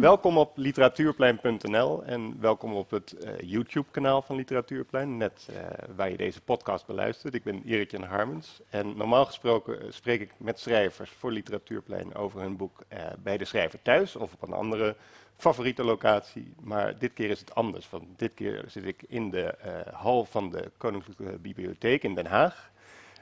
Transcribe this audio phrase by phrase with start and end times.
[0.00, 5.56] welkom op literatuurplein.nl en welkom op het uh, YouTube-kanaal van Literatuurplein, net uh,
[5.96, 7.34] waar je deze podcast beluistert.
[7.34, 12.14] Ik ben Erik Jan Harmens en normaal gesproken uh, spreek ik met schrijvers voor Literatuurplein
[12.14, 12.84] over hun boek
[13.22, 14.96] bij de schrijver thuis of op een andere
[15.36, 16.54] favoriete locatie.
[16.60, 19.54] Maar dit keer is het anders, want dit keer zit ik in de
[19.92, 22.70] hal van de Koninklijke Bibliotheek in Den Haag.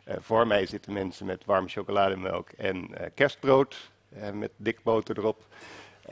[0.06, 3.90] voor mij zitten mensen met warme chocolademelk en kerstbrood
[4.32, 5.46] met dik boter erop.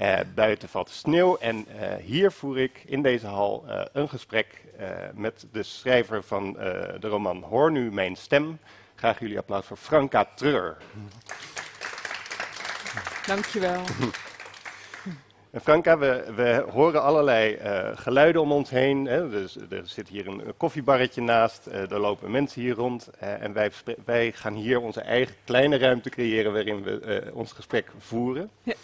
[0.00, 4.60] Uh, buiten valt sneeuw en uh, hier voer ik in deze hal uh, een gesprek
[5.14, 6.52] met de schrijver van
[7.00, 8.58] de roman Hoor nu mijn stem.
[8.94, 10.76] Graag jullie applaus voor Franka Treur.
[13.26, 13.82] Dankjewel.
[15.50, 17.58] En Franka, we, we horen allerlei
[17.94, 19.06] geluiden om ons heen.
[19.06, 19.28] Hè.
[19.28, 23.10] Dus, er zit hier een, een koffiebarretje naast, er lopen mensen hier rond.
[23.18, 23.70] en wij,
[24.04, 28.50] wij, gaan hier onze eigen kleine ruimte creëren waarin we ons gesprek voeren.
[28.62, 28.74] Ja.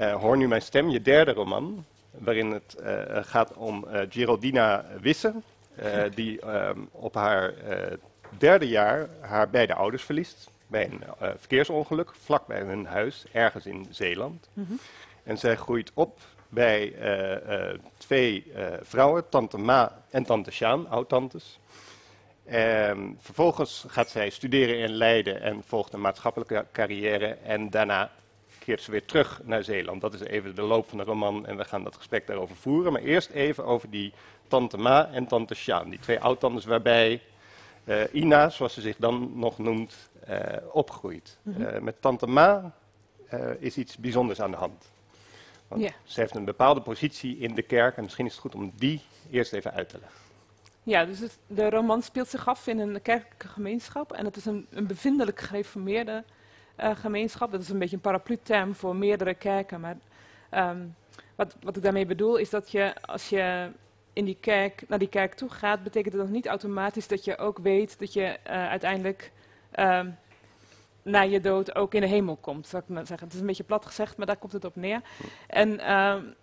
[0.00, 5.34] Uh, Hoor nu mijn stem, je derde roman, waarin het uh, gaat om Geraldina Wisse,
[6.14, 7.54] die ehm, op haar
[8.38, 11.02] derde jaar haar beide ouders verliest bij een
[11.38, 14.48] verkeersongeluk vlak bij hun huis, ergens in Zeeland.
[14.52, 14.78] Mm -hmm.
[15.22, 16.94] En zij groeit op bij
[17.96, 21.58] twee vrouwen, tante Ma en tante Sjaan, oud-tantes.
[22.52, 27.26] Um, vervolgens gaat zij studeren in Leiden en volgt een maatschappelijke carrière.
[27.26, 28.10] En daarna
[28.64, 30.00] keert ze weer terug naar Zeeland.
[30.00, 32.92] Dat is even de loop van de roman en we gaan dat gesprek daarover voeren.
[32.92, 34.12] Maar eerst even over die
[34.48, 37.22] tante Ma en tante Sjaan, die twee oud-tantes waarbij
[37.84, 40.38] uh, Ina, zoals ze zich dan nog noemt, uh,
[40.72, 41.38] opgroeit.
[41.42, 41.62] Mm -hmm.
[41.62, 42.72] uh, met tante Ma
[43.58, 44.90] is iets bijzonders aan de hand.
[45.68, 45.94] Want yeah.
[46.04, 49.00] ze heeft een bepaalde positie in de kerk en misschien is het goed om die
[49.30, 50.18] eerst even uit te leggen.
[50.82, 54.44] Ja, dus het, de roman speelt zich af in een kerkelijke gemeenschap en het is
[54.44, 56.24] een, een bevindelijk gereformeerde
[56.80, 57.50] gemeenschap.
[57.52, 59.80] Dat is een beetje een paraplu-term voor meerdere kerken.
[59.80, 59.96] Maar
[60.50, 60.94] um,
[61.34, 63.70] wat, wat ik daarmee bedoel is dat je, als je
[64.12, 67.38] in die kerk, naar die kerk toe gaat, betekent dat nog niet automatisch dat je
[67.38, 69.32] ook weet dat je uh, uiteindelijk
[69.78, 70.16] um,
[71.02, 73.26] na je dood ook in de hemel komt, zou ik maar zeggen.
[73.26, 75.00] Het is een beetje plat gezegd, maar daar komt het op neer.
[75.46, 76.34] En um,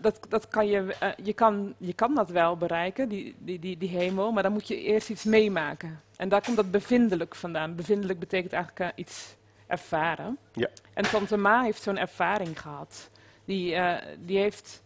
[0.00, 3.78] dat, dat kan je, uh, je, kan, je kan dat wel bereiken, die, die, die,
[3.78, 6.00] die hemel, maar dan moet je eerst iets meemaken.
[6.16, 7.74] En daar komt dat bevindelijk vandaan.
[7.74, 9.36] Bevindelijk betekent eigenlijk iets
[9.72, 10.38] ervaren.
[10.52, 10.68] Ja.
[10.94, 13.10] En tante Ma heeft zo'n ervaring gehad.
[13.44, 14.82] Die, uh, die heeft,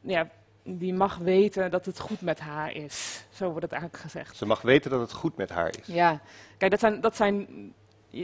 [0.00, 0.28] ja,
[0.62, 3.24] die mag weten dat het goed met haar is.
[3.30, 4.36] Zo wordt het eigenlijk gezegd.
[4.36, 5.86] Ze mag weten dat het goed met haar is.
[5.86, 6.20] Ja,
[6.56, 7.46] kijk, dat, zijn, dat, zijn,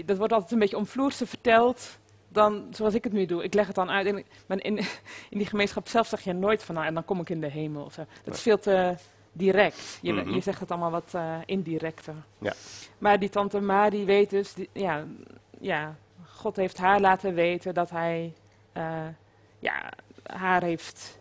[0.04, 1.98] dat wordt altijd een beetje omvloerse verteld
[2.28, 3.44] dan zoals ik het nu doe.
[3.44, 4.06] Ik leg het dan uit.
[4.06, 4.78] In, in,
[5.30, 7.50] in die gemeenschap zelf zeg je nooit van, nou, en dan kom ik in de
[7.50, 7.84] hemel.
[7.84, 8.04] Of zo.
[8.24, 8.94] Dat is veel te
[9.32, 9.98] direct.
[10.02, 10.34] Je, mm -hmm.
[10.34, 12.14] je zegt het allemaal wat uh, indirecter.
[12.38, 12.52] Ja.
[12.98, 15.04] Maar die tante Ma, die weet dus, die, ja,
[15.64, 18.34] ja, God heeft haar laten weten dat hij
[18.76, 19.06] uh,
[19.58, 19.92] ja,
[20.22, 21.19] haar heeft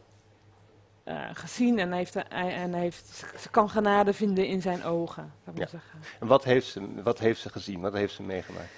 [1.06, 2.24] uh, gezien en, heeft, uh,
[2.62, 5.34] en heeft, ze kan genade vinden in zijn ogen.
[5.54, 5.68] Ja.
[5.68, 6.00] zeggen.
[6.20, 7.82] En wat heeft, ze, wat heeft ze gezien?
[7.82, 8.72] Wat heeft ze meegemaakt?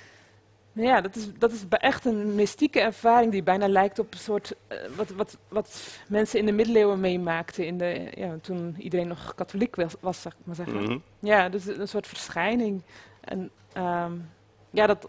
[0.71, 4.19] Nou ja, dat is, dat is echt een mystieke ervaring die bijna lijkt op een
[4.19, 9.07] soort uh, wat, wat, wat mensen in de middeleeuwen meemaakten in de, ja, toen iedereen
[9.07, 10.81] nog katholiek was, was zeg maar zeggen.
[10.81, 11.01] Mm -hmm.
[11.19, 12.81] Ja, dus een soort verschijning.
[13.21, 14.29] En um,
[14.75, 15.07] ja, dat,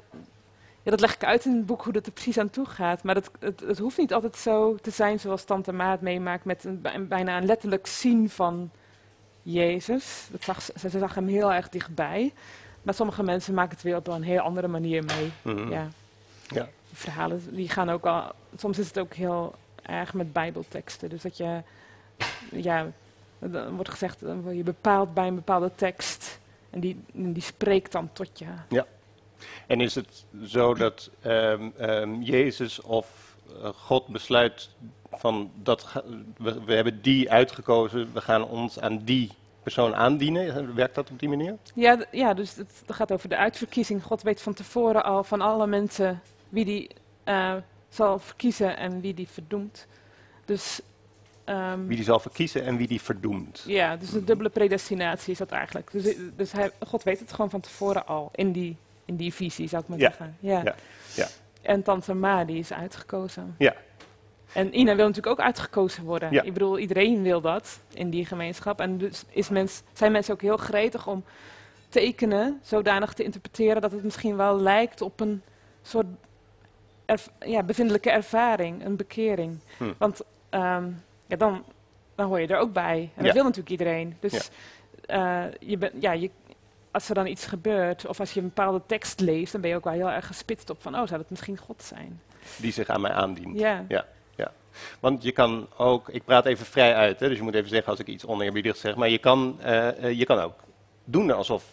[0.87, 3.03] ja, dat leg ik uit in het boek hoe dat er precies aan toe gaat.
[3.03, 6.65] Maar dat, het, het hoeft niet altijd zo te zijn zoals Tante Maat meemaakt met
[6.65, 8.71] een, bijna een letterlijk zien van
[9.43, 10.29] Jezus.
[10.31, 12.33] Dat zag, ze, ze zag hem heel erg dichtbij.
[12.83, 15.33] Maar sommige mensen maken het weer op een heel andere manier mee.
[15.43, 15.71] Mm -hmm.
[15.71, 15.89] ja.
[16.49, 16.69] ja.
[16.89, 18.33] Die verhalen die gaan ook al.
[18.57, 21.09] Soms is het ook heel erg met Bijbelteksten.
[21.09, 21.63] Dus dat je.
[22.51, 22.87] Ja,
[23.39, 26.39] dan wordt gezegd, dan word je bepaald bij een bepaalde tekst.
[26.71, 28.47] En die, die spreekt dan tot je.
[28.69, 28.87] Ja.
[29.67, 34.71] En is het zo dat um, um, Jezus of uh, God besluit
[35.13, 36.03] van dat
[36.37, 39.31] we, we hebben die uitgekozen, we gaan ons aan die
[39.63, 40.75] persoon aandienen?
[40.75, 41.57] Werkt dat op die manier?
[41.75, 44.03] Ja, ja dus het, het gaat over de uitverkiezing.
[44.03, 46.91] God weet van tevoren al van alle mensen wie die
[47.25, 47.55] uh,
[47.89, 49.87] zal verkiezen en wie die verdoemt.
[50.45, 50.81] Dus,
[51.45, 53.65] um, wie die zal verkiezen en wie die verdoemt.
[53.66, 55.91] Ja, dus een dubbele predestinatie is dat eigenlijk.
[55.93, 58.77] Dus, dus hij, God weet het gewoon van tevoren al in die
[59.07, 60.05] in die visie, zou ik maar ja.
[60.05, 60.37] zeggen.
[60.41, 60.63] Ja.
[60.65, 60.75] Ja.
[61.15, 61.27] ja.
[61.63, 63.55] En Tante Ma, die is uitgekozen.
[63.59, 63.75] Ja.
[64.53, 66.33] En Ina wil natuurlijk ook uitgekozen worden.
[66.33, 66.43] Ja.
[66.43, 68.81] Ik bedoel, iedereen wil dat in die gemeenschap.
[68.81, 71.25] En dus is mens, zijn mensen ook heel gretig om
[71.89, 75.43] tekenen zodanig te interpreteren dat het misschien wel lijkt op een
[75.83, 76.07] soort
[77.05, 79.59] erv ja, bevindelijke ervaring, een bekering.
[79.77, 79.93] Hm.
[79.99, 80.21] Want
[80.51, 81.65] um, ja, dan,
[82.15, 83.11] dan hoor je er ook bij.
[83.15, 84.17] En dat wil natuurlijk iedereen.
[84.21, 84.51] Dus
[85.11, 86.31] uh, je, ben, ja, je,
[86.97, 89.77] als er dan iets gebeurt, of als je een bepaalde tekst leest, dan ben je
[89.77, 92.21] ook wel heel erg gespitst op van, oh, zou dat misschien God zijn?
[92.57, 93.59] Die zich aan mij aandient.
[93.59, 93.84] Ja.
[93.89, 94.04] ja.
[94.37, 94.53] ja.
[95.01, 97.91] Want je kan ook, ik praat even vrij uit, hè, dus je moet even zeggen
[97.91, 100.54] als ik iets oneerbiedigs zeg, maar je kan, eh, eh, je kan ook
[101.04, 101.65] doen alsof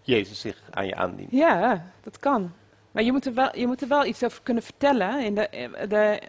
[0.00, 1.32] Jezus zich aan je aandient.
[1.32, 2.52] Ja, dat kan.
[2.90, 5.24] Maar je moet er wel, je moet er wel iets over kunnen vertellen.
[5.24, 5.48] In de,
[5.88, 6.20] de,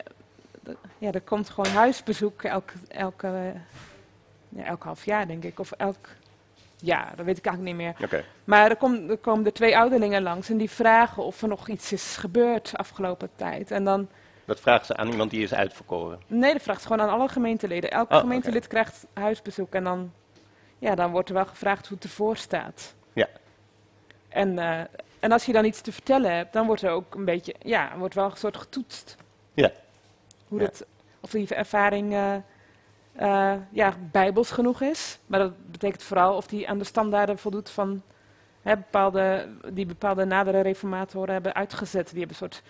[0.64, 3.54] de ja, er komt gewoon huisbezoek elke, elke,
[4.50, 5.60] ja, elk half jaar, denk ik.
[5.60, 6.10] Of elk
[6.78, 7.96] ja, dat weet ik eigenlijk niet meer.
[8.44, 11.68] Maar er, kom, er komen de twee ouderlingen langs en die vragen of er nog
[11.68, 13.72] iets is gebeurd afgelopen tijd.
[13.72, 14.08] En dan,
[14.46, 16.20] Dat vragen ze aan iemand die is uitverkoren.
[16.28, 17.92] nee, dat vraagt ze gewoon aan alle gemeenteleden.
[17.92, 20.12] Elk Oh, gemeentelid krijgt huisbezoek en dan,
[20.80, 22.96] ja, dan wordt er wel gevraagd hoe het ervoor staat.
[23.14, 23.28] Ja.
[24.30, 24.80] En, eh,
[25.20, 27.98] en als je dan iets te vertellen hebt, dan wordt er ook een beetje, ja,
[27.98, 29.16] wordt wel een soort getoetst.
[29.54, 29.72] Ja.
[30.48, 30.66] Hoe Ja.
[30.66, 30.86] dat,
[31.20, 32.36] of die ervaring eh,
[33.18, 35.20] eh, ja, bijbels genoeg is.
[35.26, 38.02] Maar dat betekent vooral of die aan de standaarden voldoet van
[38.62, 42.10] hè, bepaalde, die bepaalde nadere reformatoren hebben uitgezet.
[42.10, 42.64] Die hebben een soort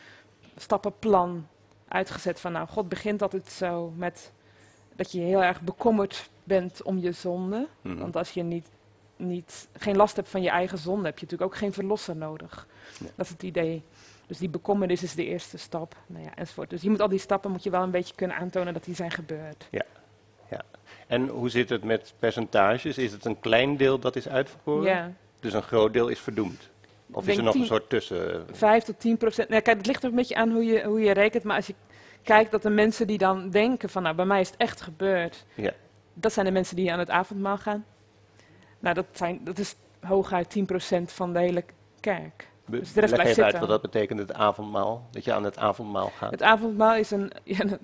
[0.58, 1.48] stappenplan
[1.88, 4.32] uitgezet van nou, God begint altijd zo met
[4.96, 7.68] dat je heel erg bekommerd bent om je zonde.
[7.82, 7.98] Mhm.
[7.98, 8.68] Want als je niet,
[9.16, 12.68] niet, geen last hebt van je eigen zonde, heb je natuurlijk ook geen verlosser nodig.
[13.00, 13.12] Nee.
[13.16, 13.84] Dat is het idee.
[14.28, 15.96] Dus die bekommernis is de eerste stap.
[16.06, 16.70] Nou ja, enzovoort.
[16.70, 18.96] Dus je moet al die stappen moet je wel een beetje kunnen aantonen dat die
[18.96, 19.68] zijn gebeurd.
[21.08, 22.98] En hoe zit het met percentages?
[22.98, 24.84] Is het een klein deel dat is uitverkoren?
[24.84, 26.70] Ja, Dus een groot deel is verdoemd?
[27.12, 28.46] Of denk is er nog een soort tussen?
[28.52, 29.50] 5 tot 10 procent.
[29.50, 31.44] Nou, kijk, het ligt er een beetje aan hoe je, hoe je rekent.
[31.44, 31.76] Maar als je
[32.24, 35.46] kijkt dat de mensen die dan denken van nou, bij mij is het echt gebeurd.
[35.54, 35.72] Ja.
[36.14, 37.86] Dat zijn de mensen die aan het avondmaal gaan.
[38.80, 41.64] Nou, dat, zijn, dat is hooguit 10 procent van de hele
[42.00, 42.48] kerk.
[42.68, 45.08] Dus de rest Leg blijft even uit wat dat betekent, het avondmaal.
[45.12, 46.32] Dat je aan het avondmaal gaat.
[46.32, 47.32] Het avondmaal is een.
[47.44, 47.80] Ja, dat,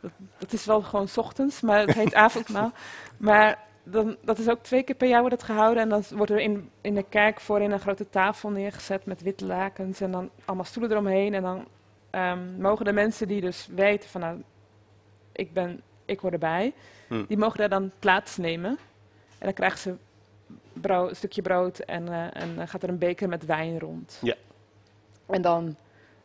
[0.00, 2.72] dat, dat is wel gewoon 's ochtends, maar het heet avondmaal.
[3.16, 5.82] Maar dan, dat is ook twee keer per jaar wordt het gehouden.
[5.82, 9.46] En dan wordt er in, in de kerk voorin een grote tafel neergezet met witte
[9.46, 10.00] lakens.
[10.00, 11.34] En dan allemaal stoelen eromheen.
[11.34, 11.66] En dan
[12.10, 14.42] ehm, mogen de mensen die dus weten van nou,
[15.32, 16.72] ik, ben, ik hoor erbij.
[17.08, 17.24] Hm.
[17.28, 18.78] Die mogen daar dan plaatsnemen.
[19.38, 19.96] En dan krijgen ze
[20.80, 24.18] brood, een stukje brood en, eh, en dan gaat er een beker met wijn rond.
[24.22, 24.34] Ja.
[25.26, 25.76] En dan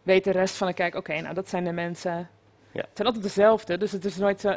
[0.04, 2.30] weet de rest van de kerk, oké, nou dat zijn de mensen.
[2.72, 2.82] Ja.
[2.82, 4.56] Het zijn altijd dezelfde, dus het is nooit zo.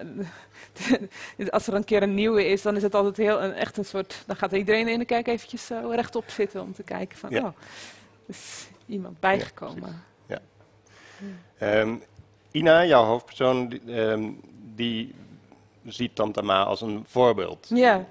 [1.50, 3.84] als er een keer een nieuwe is, dan is het altijd heel een, echt een
[3.84, 4.22] soort.
[4.26, 7.38] Dan gaat iedereen in de kerk eventjes zo rechtop zitten om te kijken van, Ja.
[7.38, 7.54] oh, er
[8.26, 10.02] is iemand bijgekomen.
[11.58, 11.94] Ehm,
[12.50, 14.30] Ina, jouw hoofdpersoon, die, ehm,
[14.74, 15.14] die
[15.84, 17.66] ziet Tante Ma als een voorbeeld.
[17.74, 18.04] Ja.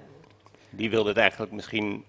[0.70, 2.04] Die wilde het eigenlijk misschien...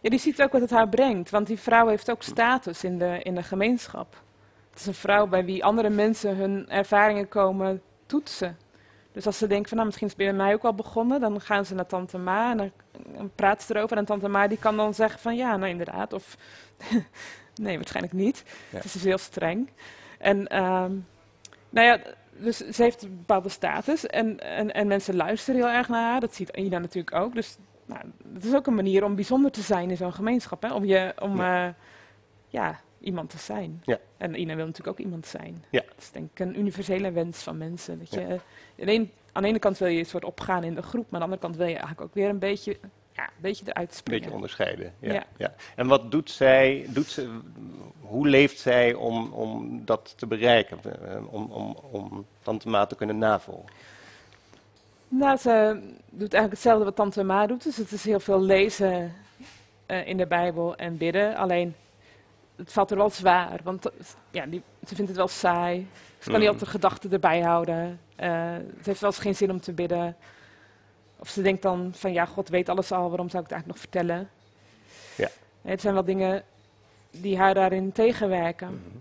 [0.00, 1.30] Ja, die ziet ook wat het haar brengt.
[1.30, 4.22] Want die vrouw heeft ook status in de, in de gemeenschap.
[4.70, 8.58] Het is een vrouw bij wie andere mensen hun ervaringen komen toetsen.
[9.12, 11.40] Dus als ze denken van nou, misschien is het bij mij ook al begonnen, dan
[11.40, 12.56] gaan ze naar tante Ma en
[13.16, 13.96] dan, praten ze erover.
[13.96, 16.12] En tante Ma die kan dan zeggen van ja, nou inderdaad.
[16.12, 16.36] Of
[17.54, 18.42] nee, waarschijnlijk niet.
[18.46, 18.76] Ja.
[18.76, 19.70] Het is dus heel streng.
[20.18, 20.92] En ehm,
[21.70, 21.98] nou ja,
[22.30, 26.20] dus ze heeft een bepaalde status en, en, en mensen luisteren heel erg naar haar.
[26.20, 27.34] Dat ziet Ina natuurlijk ook.
[27.34, 28.00] Dus nou,
[28.34, 30.62] het is ook een manier om bijzonder te zijn in zo'n gemeenschap.
[30.62, 30.74] Hè?
[30.74, 31.74] Om, je, om ja.
[32.48, 33.82] ja, iemand te zijn.
[33.84, 33.98] Ja.
[34.16, 35.64] En Ina wil natuurlijk ook iemand zijn.
[35.70, 35.80] Ja.
[35.80, 37.98] Dat is denk ik een universele wens van mensen.
[37.98, 38.26] Dat je, Ja.
[38.28, 38.40] aan,
[38.76, 38.92] de
[39.32, 41.40] een- ene kant wil je een soort opgaan in de groep, maar aan de andere
[41.40, 42.76] kant wil je eigenlijk ook weer een beetje,
[43.12, 44.20] ja, een beetje eruit Een springen.
[44.20, 44.94] beetje onderscheiden.
[44.98, 45.24] Ja, Ja.
[45.36, 45.54] ja.
[45.76, 47.38] En wat doet zij, doet ze,
[48.00, 50.78] hoe leeft zij om, om dat te bereiken?
[51.08, 53.72] Eh, Om, om, om Tante Ma te kunnen navolgen?
[55.08, 55.80] Nou, ze
[56.10, 57.62] doet eigenlijk hetzelfde wat Tante Ma doet.
[57.64, 59.12] Dus het is heel veel lezen
[59.86, 61.36] eh, in de Bijbel en bidden.
[61.36, 61.74] Alleen,
[62.56, 63.60] het valt er wel zwaar.
[63.62, 63.90] Want
[64.30, 65.86] ja, die, ze vindt het wel saai.
[66.18, 66.52] Ze kan niet Mhm.
[66.52, 68.00] altijd de gedachten erbij houden.
[68.16, 70.16] Eh, het heeft wel eens geen zin om te bidden.
[71.18, 73.08] Of ze denkt dan van, ja, God weet alles al.
[73.08, 74.28] Waarom zou ik het eigenlijk nog vertellen?
[75.16, 75.28] Ja.
[75.62, 76.42] Nee, het zijn wel dingen
[77.10, 78.66] die haar daarin tegenwerken.
[78.68, 78.98] Mhm.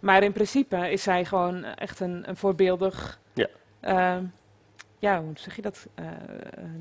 [0.00, 3.18] Maar in principe is zij gewoon echt een, een voorbeeldig.
[3.32, 3.46] Ja.
[3.80, 4.24] ehm,
[4.98, 5.86] ja, hoe zeg je dat?
[5.94, 6.04] eh,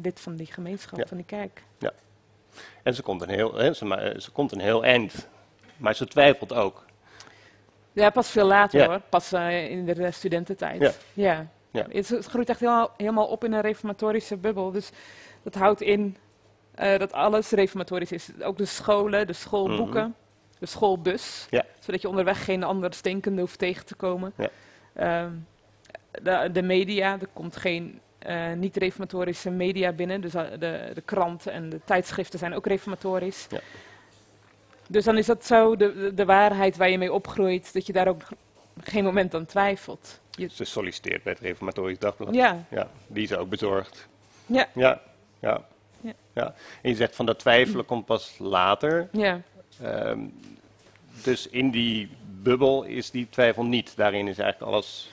[0.03, 1.05] lid van die gemeenschap, Ja.
[1.05, 1.63] van die kerk.
[2.83, 5.27] En ze komt, een heel, hè, ze, ze komt een heel eind.
[5.77, 6.85] Maar ze twijfelt ook.
[7.91, 8.87] Ja, pas veel later Ja.
[8.87, 8.99] hoor.
[9.09, 10.81] Pas eh, in de studententijd.
[10.81, 10.91] Ja.
[11.13, 11.47] ja.
[11.71, 11.85] Ja.
[11.89, 14.71] Het, het groeit echt helemaal, helemaal op in een reformatorische bubbel.
[14.71, 14.89] Dus
[15.43, 16.17] dat houdt in
[16.75, 18.29] dat alles reformatorisch is.
[18.41, 20.15] Ook de scholen, de schoolboeken,
[20.59, 21.45] de schoolbus.
[21.45, 21.55] Mhm.
[21.55, 21.65] Ja.
[21.79, 24.33] Zodat je onderweg geen ander stinkende hoeft tegen te komen.
[24.37, 24.49] Ja.
[24.93, 25.31] Ehm,
[26.23, 30.21] de, de media, er komt geen eh, niet-reformatorische media binnen.
[30.21, 33.47] Dus eh, de, de kranten en de tijdschriften zijn ook reformatorisch.
[33.49, 33.59] Ja.
[34.87, 38.07] Dus dan is dat zo de, de, waarheid waar je mee opgroeit, dat je daar
[38.07, 38.21] ook
[38.83, 40.19] geen moment aan twijfelt.
[40.31, 42.33] Je, Ze solliciteert bij het Reformatorisch Dagblad.
[42.33, 44.07] ja, Ja, die is ook bezorgd.
[44.45, 45.01] ja, Ja,
[45.39, 45.65] ja.
[46.01, 46.13] Ja.
[46.33, 46.55] ja.
[46.81, 49.09] En je zegt van dat twijfelen komt pas later.
[49.11, 49.41] ja.
[49.81, 50.19] Ehm,
[51.23, 52.09] dus in die
[52.41, 53.95] bubbel is die twijfel niet.
[53.95, 55.11] Daarin is eigenlijk alles.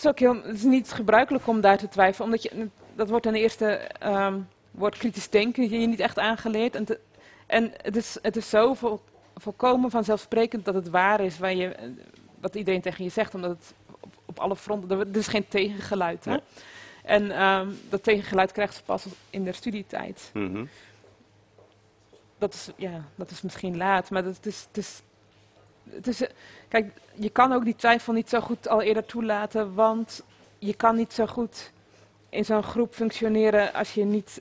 [0.00, 3.24] Is ook heel, het is niet gebruikelijk om daar te twijfelen, omdat je, dat wordt
[3.24, 3.66] ten eerste,
[3.98, 4.38] ehm,
[4.70, 6.74] wordt kritisch denken je niet echt aangeleerd.
[6.74, 7.00] En, te-
[7.46, 9.00] en het, is, het is zo vol,
[9.36, 11.94] volkomen vanzelfsprekend dat het waar is waar je,
[12.40, 16.24] wat iedereen tegen je zegt, omdat het op, op alle fronten, er, is geen tegengeluid.
[16.24, 16.36] Hè?
[17.04, 20.30] En ehm, dat tegengeluid krijgt ze pas in de studietijd.
[20.34, 20.64] Mhm.
[22.38, 25.02] Dat is, ja, dat is misschien laat, maar dat, het is, het is,
[25.90, 26.22] het is,
[26.68, 30.22] kijk, je kan ook die twijfel niet zo goed al eerder toelaten, want
[30.58, 31.70] je kan niet zo goed
[32.28, 34.40] in zo'n groep functioneren als je niet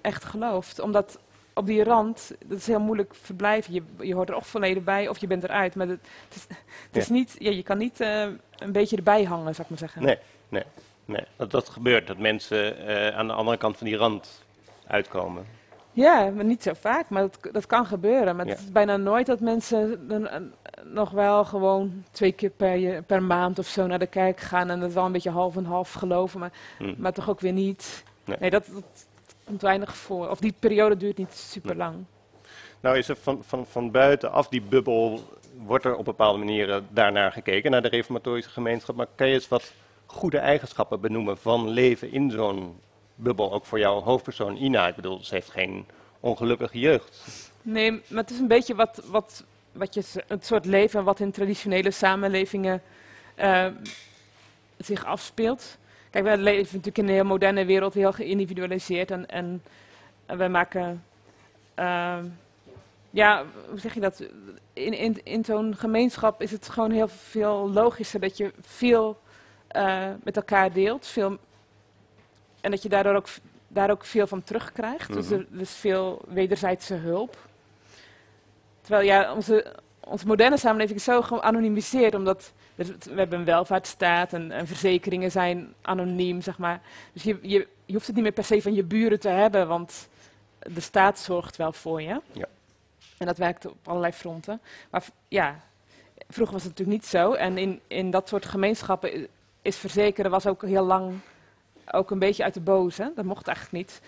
[0.00, 0.80] echt gelooft.
[0.80, 1.18] Omdat
[1.54, 3.74] op die rand, dat is heel moeilijk verblijven.
[3.74, 5.74] Je, je hoort er of volledig bij of je bent eruit.
[5.74, 6.46] Maar het, het is,
[6.86, 7.12] het is Ja.
[7.12, 8.22] niet, ja, je kan niet eh,
[8.58, 10.02] een beetje erbij hangen, zou ik maar zeggen.
[10.02, 10.62] Nee, nee,
[11.04, 11.24] nee.
[11.36, 14.42] Dat, dat gebeurt, dat mensen eh, aan de andere kant van die rand
[14.86, 15.46] uitkomen.
[15.92, 18.36] Ja, maar niet zo vaak, maar dat, dat kan gebeuren.
[18.36, 18.52] Maar Ja.
[18.52, 20.36] het is bijna nooit dat mensen eh,
[20.84, 24.80] nog wel gewoon twee keer per, per maand of zo naar de kerk gaan en
[24.80, 26.94] het wel een beetje half en half geloven, maar, Hm.
[26.98, 28.04] maar toch ook weer niet.
[28.24, 28.36] Nee.
[28.40, 29.06] Nee, dat, dat
[29.44, 30.28] komt weinig voor.
[30.28, 31.94] Of die periode duurt niet super lang.
[32.80, 35.20] Nou is er van, van, van buitenaf die bubbel,
[35.66, 38.96] wordt er op bepaalde manieren daarnaar gekeken, naar de reformatorische gemeenschap.
[38.96, 39.72] Maar kan je eens wat
[40.06, 42.80] goede eigenschappen benoemen van leven in zo'n
[43.22, 44.88] bubbel, ook voor jouw hoofdpersoon Ina?
[44.88, 45.86] Ik bedoel, ze heeft geen
[46.20, 47.50] ongelukkige jeugd.
[47.62, 51.30] Nee, maar het is een beetje wat, wat, wat je, het soort leven wat in
[51.30, 52.82] traditionele samenlevingen
[53.34, 53.66] eh,
[54.78, 55.78] zich afspeelt.
[56.10, 59.10] Kijk, wij leven natuurlijk in een heel moderne wereld, heel geïndividualiseerd.
[59.10, 59.62] En, en,
[60.26, 61.04] wij maken,
[61.74, 62.24] ehm,
[63.10, 64.24] ja, hoe zeg je dat?
[64.72, 69.20] In, in, in zo'n gemeenschap is het gewoon heel veel logischer dat je veel
[69.66, 71.06] eh, met elkaar deelt.
[71.06, 71.38] Veel,
[72.60, 73.28] en dat je daardoor ook,
[73.68, 75.12] daar ook veel van terugkrijgt.
[75.12, 75.34] Dus Mhm.
[75.34, 77.36] er er is veel wederzijdse hulp.
[78.80, 84.50] Terwijl ja, onze, onze moderne samenleving is zo geanonimiseerd, omdat we hebben een welvaartsstaat en,
[84.52, 86.80] en verzekeringen zijn anoniem, zeg maar.
[87.12, 89.68] Dus je, je, je hoeft het niet meer per se van je buren te hebben,
[89.68, 90.08] want
[90.58, 92.20] de staat zorgt wel voor je.
[92.32, 92.46] Ja.
[93.18, 94.60] En dat werkt op allerlei fronten.
[94.90, 95.60] Maar ja,
[96.28, 97.32] vroeger was het natuurlijk niet zo.
[97.32, 99.28] En in, in dat soort gemeenschappen i-
[99.62, 101.12] is verzekeren was ook heel lang
[101.92, 103.12] ook een beetje uit de boze.
[103.14, 104.00] Dat mocht eigenlijk niet.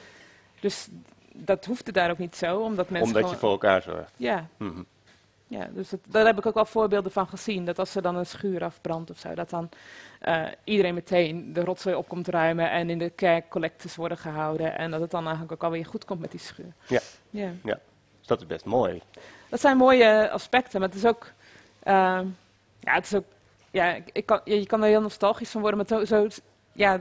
[0.60, 0.88] Dus
[1.34, 4.12] dat hoefde daar ook niet zo, omdat mensen Omdat je voor elkaar zorgt.
[4.16, 4.82] Ja, Mhm.
[5.46, 7.64] ja, dus het- daar heb ik ook al voorbeelden van gezien.
[7.64, 9.68] Dat als er dan een schuur afbrandt of zo, dat dan
[10.20, 14.78] eh, iedereen meteen de rotzooi op komt ruimen en in de kerk collectes worden gehouden.
[14.78, 16.72] En dat het dan eigenlijk ook alweer goed komt met die schuur.
[16.86, 17.00] Ja.
[17.30, 17.52] ja.
[18.18, 19.02] Dus dat is best mooi.
[19.48, 21.32] Dat zijn mooie aspecten, maar het is ook.
[21.82, 22.26] ehm,
[22.80, 23.24] ja, het is ook.
[23.70, 26.04] Ja, ik, kan, ja, je kan er heel nostalgisch van worden, maar zo.
[26.04, 27.00] zo ja,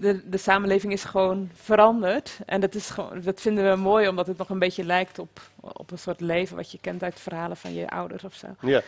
[0.00, 2.38] de, de samenleving is gewoon veranderd.
[2.46, 5.40] En dat, is gewoon, dat vinden we mooi, omdat het nog een beetje lijkt op,
[5.60, 8.46] op een soort leven wat je kent uit verhalen van je ouders of zo.
[8.60, 8.82] Ja,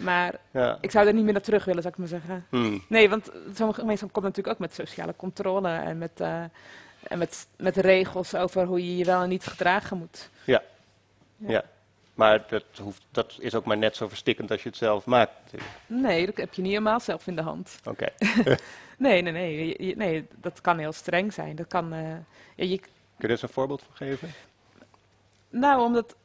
[0.00, 0.78] Maar ja.
[0.80, 2.46] ik zou er niet meer naar terug willen, zou ik maar zeggen.
[2.50, 2.78] Hm.
[2.88, 6.42] Nee, want zo'n gemeenschap komt natuurlijk ook met sociale controle en met, eh,
[7.02, 10.30] en met, met regels over hoe je je wel en niet gedragen moet.
[10.44, 10.62] Ja.
[11.36, 11.64] Ja.
[12.14, 15.32] Maar dat, hoeft, dat is ook maar net zo verstikkend als je het zelf maakt.
[15.86, 17.78] Nee, dat heb je niet helemaal zelf in de hand.
[17.84, 18.08] Oké.
[18.98, 21.56] Nee, nee, nee, nee dat kan heel streng zijn.
[21.56, 22.00] Dat kan, eh,
[22.54, 24.32] ja, je, Kun je er eens een voorbeeld van geven?
[25.48, 26.16] nou, omdat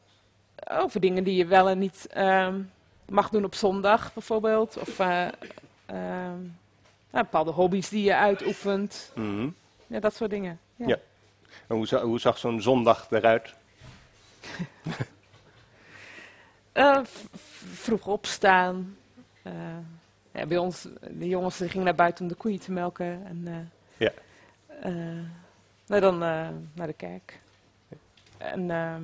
[0.67, 2.62] over dingen die je wel en niet ehm,
[3.08, 4.77] mag doen op zondag bijvoorbeeld.
[4.77, 5.25] Of eh,
[5.86, 6.39] ehm,
[7.12, 9.12] nou, bepaalde hobby's die je uitoefent.
[9.15, 9.50] Mhm.
[9.88, 10.60] Ja, dat soort dingen.
[10.75, 10.88] Ja.
[10.88, 10.98] Ja.
[11.67, 13.53] En hoe, hoe zag zo'n zondag eruit?
[16.79, 17.00] Eh,
[17.74, 18.98] vroeg opstaan.
[19.41, 19.53] Eh,
[20.31, 23.25] ja, bij ons, de jongens die gingen naar buiten om de koeien te melken.
[23.25, 23.55] En, eh,
[23.98, 24.12] Ja.
[25.88, 26.17] nou, dan
[26.74, 27.39] naar de kerk.
[28.38, 29.03] En ehm,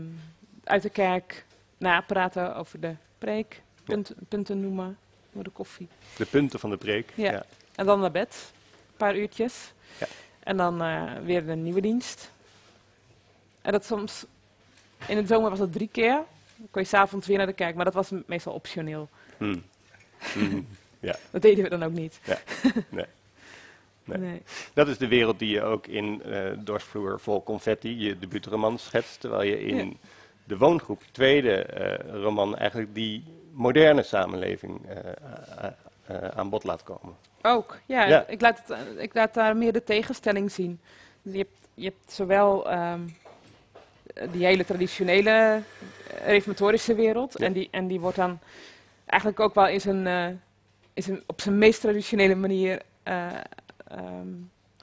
[0.63, 1.45] uit de kerk
[1.77, 3.61] napraten over de preek.
[3.83, 4.97] Punt, Punten noemen
[5.31, 5.87] voor de koffie.
[6.17, 7.11] De punten van de preek.
[7.15, 7.45] Ja.
[7.75, 8.51] En dan naar bed.
[8.87, 9.73] Een paar uurtjes.
[9.99, 10.07] Ja.
[10.39, 10.77] En dan
[11.25, 12.31] weer een nieuwe dienst.
[13.61, 14.25] En dat soms...
[15.07, 16.23] In de zomer was dat drie keer.
[16.71, 19.09] Kon je s'avonds weer naar de kerk, maar dat was meestal optioneel.
[19.37, 19.57] Hm.
[20.35, 20.61] Mhm.
[21.31, 22.19] Dat deden we dan ook niet.
[22.89, 23.05] Nee.
[24.03, 24.17] Nee.
[24.17, 24.41] Nee.
[24.73, 29.19] Dat is de wereld die je ook in eh Dorsvloer vol confetti, je debuutroman schetst.
[29.19, 29.93] Terwijl je in Ja.
[30.43, 35.71] de woongroep, tweede eh, roman, eigenlijk die moderne samenleving eh,
[36.35, 37.15] aan bod laat komen.
[37.41, 38.05] Ook, ja.
[38.05, 38.25] Ja.
[38.27, 40.79] Ik, laat het, ik laat daar meer de tegenstelling zien.
[41.21, 43.01] Je hebt, je hebt zowel ehm,
[44.31, 47.39] die hele traditionele eh, reformatorische wereld.
[47.39, 47.45] Ja.
[47.45, 48.39] En, die, en die wordt dan
[49.05, 50.27] eigenlijk ook wel in zijn, eh,
[50.93, 54.27] in zijn, op zijn meest traditionele manier ehm,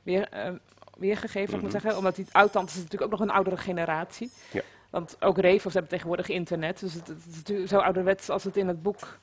[0.02, 0.50] weer, eh,
[0.98, 1.60] weergegeven, ik Mhm.
[1.62, 1.96] moet zeggen.
[1.96, 4.30] Omdat die oud-tantes is natuurlijk ook nog een oudere generatie.
[4.52, 4.60] Ja.
[4.90, 6.80] Want ook refos hebben tegenwoordig internet.
[6.80, 9.18] Dus het, het is natuurlijk zo ouderwets als het in het boek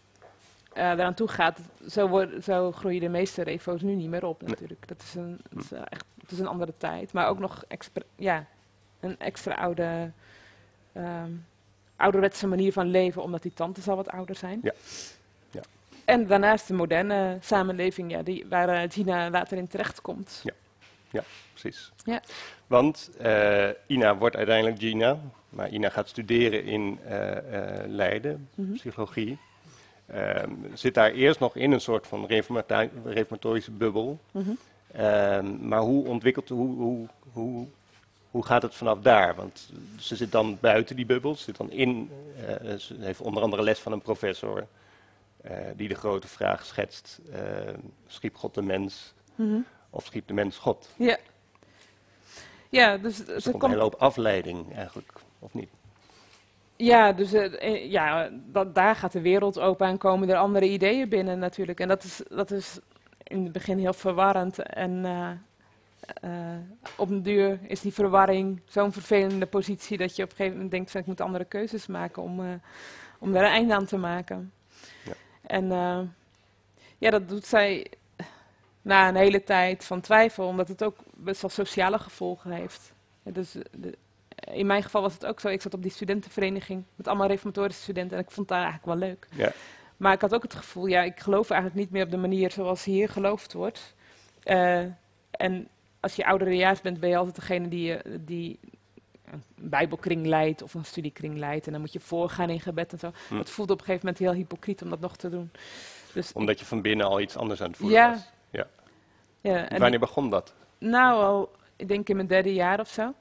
[0.73, 4.49] eraan toe gaat, zo, zo groeien de meeste refo's nu niet meer op Nee.
[4.49, 4.87] natuurlijk.
[4.87, 7.13] Dat is een, dat is, eh, echt, het is een andere tijd.
[7.13, 7.63] Maar ook nog
[8.15, 8.45] ja,
[8.99, 10.11] een extra oude,
[10.93, 11.31] ehm,
[11.95, 14.59] ouderwetse manier van leven, omdat die tantes al wat ouder zijn.
[14.63, 14.73] Ja.
[15.51, 15.61] Ja.
[16.05, 20.43] En daarnaast de moderne samenleving, ja, die, waar eh, Gina later in terechtkomt.
[21.53, 21.91] Precies.
[22.03, 22.21] Ja.
[22.67, 27.37] Want eh, Ina wordt uiteindelijk Gina, maar Ina gaat studeren in eh,
[27.87, 28.73] Leiden, Mhm.
[28.73, 29.37] psychologie.
[30.05, 32.25] Ehm, zit daar eerst nog in een soort van
[33.05, 34.19] reformatorische bubbel.
[34.31, 34.49] Mhm.
[34.91, 37.67] Ehm, maar hoe ontwikkelt, hoe, hoe, hoe,
[38.31, 39.35] hoe gaat het vanaf daar?
[39.35, 39.69] Want
[39.99, 42.11] ze zit dan buiten die bubbel, ze zit dan in,
[42.47, 44.67] eh, ze heeft onder andere les van een professor
[45.41, 47.39] eh, die de grote vraag schetst, eh,
[48.07, 49.59] schiep God de mens Mhm.
[49.89, 50.89] of schiep de mens God?
[50.97, 51.17] Ja.
[52.69, 55.69] Ja, dus Er komt een hele hoop afleiding eigenlijk, of niet?
[56.75, 57.31] Ja, dus
[57.89, 61.79] ja, dat, daar gaat de wereld open en komen er andere ideeën binnen natuurlijk.
[61.79, 62.79] En dat is, dat is
[63.23, 64.59] in het begin heel verwarrend.
[64.59, 65.05] En
[66.21, 66.31] eh,
[66.97, 70.71] op een duur is die verwarring zo'n vervelende positie dat je op een gegeven moment
[70.71, 72.53] denkt van ik moet andere keuzes maken om, eh,
[73.19, 74.51] om daar een einde aan te maken.
[75.03, 75.13] Ja.
[75.41, 75.99] En eh,
[76.97, 77.87] ja, dat doet zij
[78.81, 82.93] na een hele tijd van twijfel, omdat het ook best wel sociale gevolgen heeft.
[83.23, 83.97] Ja, dus de,
[84.51, 85.47] in mijn geval was het ook zo.
[85.47, 89.09] Ik zat op die studentenvereniging met allemaal reformatorische studenten en ik vond daar eigenlijk wel
[89.09, 89.27] leuk.
[89.35, 89.51] Ja.
[89.97, 92.51] Maar ik had ook het gevoel, ja, ik geloof eigenlijk niet meer op de manier
[92.51, 93.95] zoals hier geloofd wordt.
[95.31, 95.67] En
[95.99, 98.59] als je ouderejaars bent, ben je altijd degene die, die
[99.31, 101.65] een bijbelkring leidt of een studiekring leidt.
[101.65, 103.11] En dan moet je voorgaan in gebed en zo.
[103.27, 103.37] Hm.
[103.37, 105.51] Het voelde op een gegeven moment heel hypocriet om dat nog te doen.
[106.13, 108.09] Dus, Omdat je van binnen al iets anders aan het voelen Ja.
[108.11, 108.27] was.
[109.41, 110.53] ja, en Wanneer begon dat?
[110.77, 113.13] nou, al, ik denk in mijn derde jaar of zo.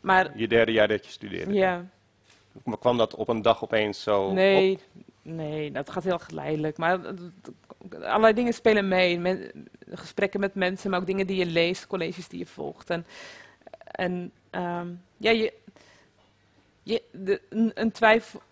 [0.00, 1.52] Maar Je derde jaar dat je studeerde?
[1.52, 1.84] ja,
[2.64, 4.34] Maar kwam dat op een dag opeens zo op?
[5.26, 6.76] Nee, dat gaat heel geleidelijk.
[6.78, 7.00] Maar
[7.92, 9.50] allerlei dingen spelen mee.
[9.90, 12.90] Gesprekken met mensen, maar ook dingen die je leest, colleges die je volgt.
[13.90, 15.52] En, ehm, ja, je,
[16.82, 17.02] je,
[17.74, 18.42] een, twijfel,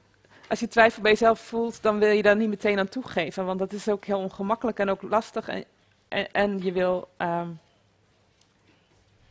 [0.49, 3.45] als je twijfel bij jezelf voelt, dan wil je daar niet meteen aan toegeven.
[3.45, 5.49] Want dat is ook heel ongemakkelijk en ook lastig.
[5.49, 5.65] En,
[6.09, 7.09] en, en je wil.
[7.17, 7.49] ehm,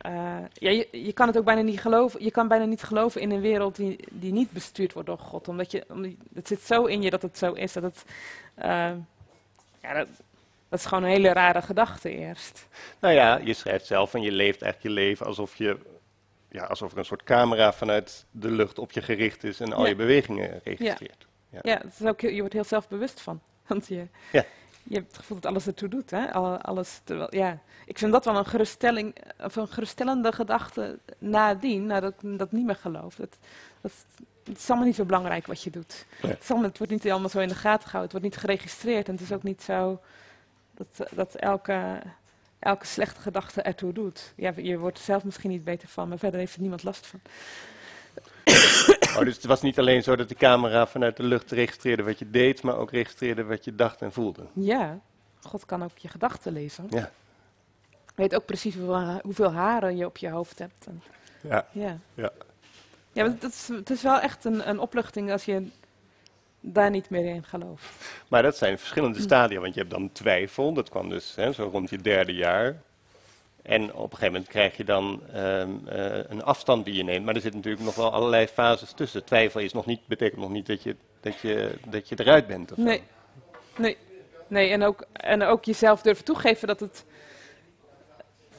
[0.03, 2.23] eh, ja, je, je kan het ook bijna niet geloven.
[2.23, 5.47] Je kan bijna niet geloven in een wereld die, die niet bestuurd wordt door God.
[5.47, 7.73] Omdat je, omdat het zit zo in je dat het zo is.
[7.73, 8.03] Dat het,
[8.55, 8.91] eh,
[9.81, 10.07] ja, dat,
[10.69, 12.67] dat is gewoon een hele rare gedachte eerst.
[12.99, 15.77] Nou ja, je schrijft zelf en je leeft eigenlijk je leven alsof, je,
[16.49, 19.83] ja, alsof er een soort camera vanuit de lucht op je gericht is en al
[19.83, 19.89] Ja.
[19.89, 21.27] je bewegingen registreert.
[21.49, 21.59] Ja.
[21.61, 23.41] Ja, het is ook, je wordt heel zelfbewust van.
[23.67, 24.43] Want je, Ja.
[24.83, 26.09] Je hebt het gevoel dat alles ertoe doet.
[26.11, 26.33] Hè?
[26.33, 27.59] Alle- Alles, terwijl- ja.
[27.85, 32.65] Ik vind dat wel een, geruststelling, of een geruststellende gedachte nadien, nadat ik dat niet
[32.65, 33.15] meer geloof.
[33.15, 33.37] Dat,
[33.81, 33.91] dat,
[34.43, 36.05] het is allemaal niet zo belangrijk wat je doet.
[36.21, 36.31] Nee.
[36.31, 38.01] Het, is allemaal, het wordt niet allemaal zo in de gaten gehouden.
[38.01, 39.07] Het wordt niet geregistreerd.
[39.07, 39.99] En het is ook niet zo
[40.73, 42.01] dat, dat elke,
[42.59, 44.33] elke slechte gedachte ertoe doet.
[44.35, 47.07] Ja, je wordt er zelf misschien niet beter van, maar verder heeft er niemand last
[47.07, 47.19] van.
[49.17, 52.19] Oh, dus het was niet alleen zo dat de camera vanuit de lucht registreerde wat
[52.19, 54.45] je deed, maar ook registreerde wat je dacht en voelde.
[54.53, 54.99] Ja,
[55.41, 56.85] God kan ook je gedachten lezen.
[56.89, 57.11] Ja.
[58.15, 60.85] Weet ook precies hoeveel, ha- hoeveel haren je op je hoofd hebt.
[60.87, 61.03] En,
[61.41, 61.67] Ja.
[61.71, 61.97] ja.
[62.13, 62.31] Ja.
[63.11, 65.67] Ja, maar dat is, het is wel echt een, een opluchting als je
[66.59, 67.85] daar niet meer in gelooft.
[68.27, 71.63] Maar dat zijn verschillende stadia, want je hebt dan twijfel, dat kwam dus hè, zo
[71.71, 72.81] rond je derde jaar.
[73.63, 77.25] En op een gegeven moment krijg je dan ehm, eh, een afstand die je neemt,
[77.25, 79.23] maar er zitten natuurlijk nog wel allerlei fases tussen.
[79.23, 82.71] Twijfel is nog niet, betekent nog niet dat je, dat je, dat je eruit bent.
[82.71, 82.83] Of zo.
[82.83, 83.01] Nee,
[83.77, 83.97] nee,
[84.47, 87.05] nee en, ook, en ook jezelf durven toegeven dat, het,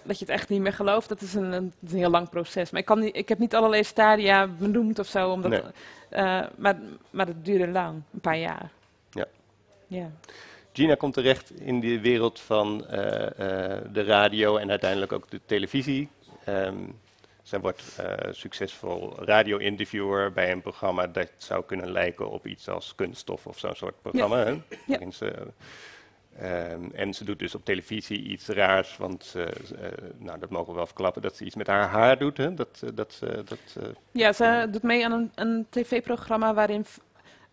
[0.02, 2.10] dat je het echt niet meer gelooft, dat is een, een, dat is een heel
[2.10, 2.70] lang proces.
[2.70, 5.62] Maar ik, kan niet, ik heb niet allerlei stadia benoemd of zo, omdat, Nee.
[6.08, 6.76] eh, maar,
[7.10, 8.70] maar het duurde lang, een paar jaar.
[9.10, 9.26] Ja.
[9.86, 10.10] Ja.
[10.74, 13.26] Gina komt terecht in de wereld van eh,
[13.74, 16.08] eh, de radio en uiteindelijk ook de televisie.
[16.44, 16.76] Ehm,
[17.42, 22.94] zij wordt eh, succesvol radio-interviewer bij een programma dat zou kunnen lijken op iets als
[22.94, 24.36] kunststof of zo'n soort programma.
[24.86, 25.10] Hè?
[25.10, 25.32] Ze,
[26.38, 29.52] ehm, en ze doet dus op televisie iets raars, want ze-
[30.18, 32.36] nou, dat mogen we wel verklappen, dat ze iets met haar haar doet.
[32.36, 32.54] Hè?
[32.54, 33.58] Dat, dat, dat,
[34.12, 36.84] Ja, ze doet mee aan een, een tv-programma waarin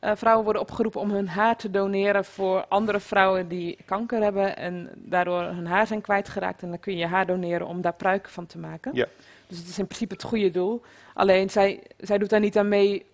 [0.02, 4.58] eh, vrouwen worden opgeroepen om hun haar te doneren voor andere vrouwen die kanker hebben
[4.58, 6.62] en daardoor hun haar zijn kwijtgeraakt.
[6.62, 8.92] En dan kun je je haar doneren om daar pruiken van te maken.
[8.94, 9.08] Ja.
[9.48, 10.82] Dus het is in principe het goede doel.
[11.14, 13.06] Alleen zij, zij doet daar niet aan mee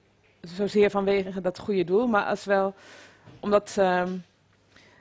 [0.42, 2.74] zozeer vanwege dat goede doel, maar als wel
[3.40, 4.18] omdat ehm,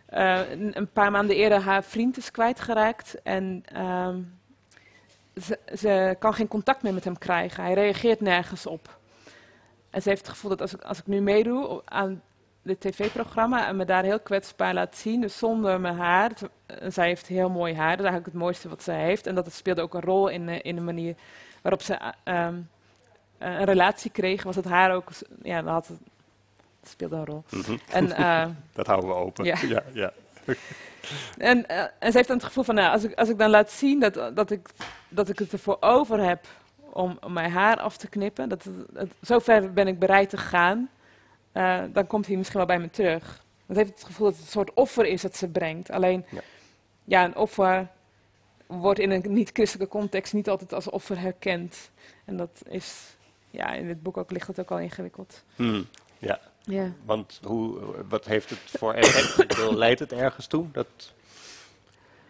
[0.07, 4.21] eh, een, paar maanden eerder haar vriend is kwijtgeraakt en ehm,
[5.43, 7.65] ze, ze kan geen contact meer met hem krijgen.
[7.65, 8.99] Hij reageert nergens op.
[9.97, 12.23] En ze heeft het gevoel dat als ik, als ik nu meedoe aan
[12.63, 15.21] dit tv-programma en me daar heel kwetsbaar laat zien.
[15.21, 16.29] Dus zonder mijn haar.
[16.29, 17.97] Het- en zij heeft heel mooi haar.
[17.97, 19.27] Dat is eigenlijk het mooiste wat zij heeft.
[19.27, 21.15] En dat speelde ook een rol in, de- in de manier
[21.63, 22.55] waarop ze eh, ehm,
[23.39, 24.43] een relatie kreeg.
[24.43, 25.09] Was het haar ook.
[25.43, 25.99] Ja, dat had het,
[26.81, 27.45] het speelde een rol.
[27.51, 27.77] Mhm.
[27.91, 29.45] En, eh, Dat houden we open.
[29.45, 29.57] Ja.
[29.69, 30.13] ja, ja.
[31.39, 33.51] en, eh, en ze heeft dan het gevoel van, nou, als, ik, als ik dan
[33.51, 34.69] laat zien dat, dat, ik,
[35.09, 36.47] dat ik het ervoor over heb
[36.97, 40.37] om, om mijn haar af te knippen, dat, het- het- zover ben ik bereid te
[40.37, 40.91] gaan,
[41.53, 43.45] eh, dan komt hij misschien wel bij me terug.
[43.67, 45.91] Want heeft het gevoel dat het een soort offer is dat ze brengt.
[45.91, 46.41] Alleen, Ja.
[47.05, 47.89] ja, een offer
[48.67, 51.91] wordt in een niet-christelijke context niet altijd als offer herkend.
[52.25, 53.17] En dat is,
[53.51, 55.43] ja, in dit boek ook ligt dat ook al ingewikkeld.
[55.57, 55.87] Hmm,
[56.19, 56.39] ja.
[56.63, 56.93] Ja.
[57.05, 57.79] Want hoe,
[58.09, 59.71] wat heeft het voor effect?
[59.71, 60.67] Leidt het ergens toe?
[60.73, 60.87] Dat,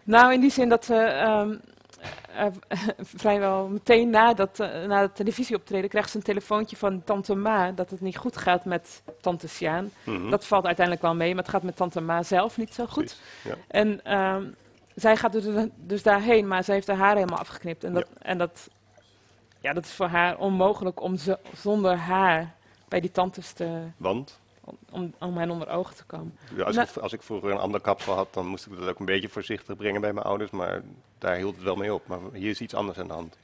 [0.03, 1.57] Nou, in die zin dat ze ehm, eh,
[3.15, 7.71] vrijwel meteen na dat, eh, na het televisieoptreden krijgt ze een telefoontje van tante Ma
[7.71, 9.91] dat het niet goed gaat met tante Sjaan.
[10.03, 12.85] Mhm, Dat valt uiteindelijk wel mee, maar het gaat met tante Ma zelf niet zo
[12.85, 13.19] goed.
[13.43, 13.55] Ja.
[13.67, 14.43] En ehm,
[14.95, 17.83] zij gaat dus, dus daarheen, maar ze heeft haar haar helemaal afgeknipt.
[17.83, 18.69] En dat, en dat,
[19.61, 22.53] ja, dat is voor haar onmogelijk om zo- zonder haar
[22.87, 24.39] bij die tantes te, Want
[24.91, 26.37] om, om hen onder ogen te komen.
[26.55, 28.87] ja, als, Nou- ik, als ik vroeger een ander kapsel had, dan moest ik dat
[28.89, 30.51] ook een beetje voorzichtig brengen bij mijn ouders.
[30.51, 30.81] Maar
[31.17, 32.07] daar hield het wel mee op.
[32.07, 33.37] Maar hier is iets anders aan de hand.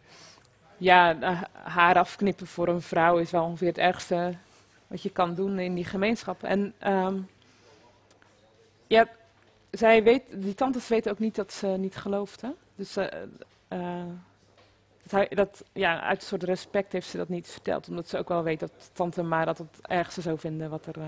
[0.77, 1.17] Ja,
[1.53, 4.33] haar afknippen voor een vrouw is wel ongeveer het ergste
[4.87, 6.43] wat je kan doen in die gemeenschap.
[6.43, 7.17] En ehm,
[8.87, 9.07] ja,
[9.71, 12.41] zij weet, die tantes weten ook niet dat ze niet gelooft.
[12.41, 12.49] Hè?
[12.75, 13.07] Dus eh,
[15.03, 17.87] dat, hij- dat, ja, uit een soort respect heeft ze dat niet verteld.
[17.87, 20.99] Omdat ze ook wel weet dat tante Ma dat het ergste zou vinden wat, er,
[21.01, 21.07] eh,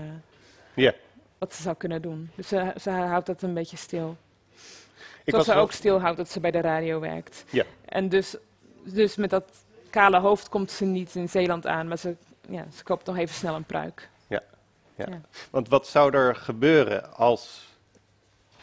[0.74, 0.92] Ja.
[1.38, 2.30] wat ze zou kunnen doen.
[2.34, 4.16] Dus ze, ze houdt dat een beetje stil.
[5.24, 7.44] Ik Zoals ze ook stilhoudt dat ze bij de radio werkt.
[7.50, 7.64] Ja.
[7.84, 8.36] En dus,
[8.84, 9.44] dus met dat
[9.90, 12.16] kale hoofd komt ze niet in Zeeland aan, maar ze,
[12.48, 14.08] ja, ze koopt nog even snel een pruik.
[15.50, 17.64] Want wat zou er gebeuren als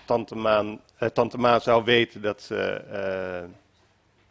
[0.06, 3.50] Tante, Maan, eh, Tante Ma zou weten dat ze eh,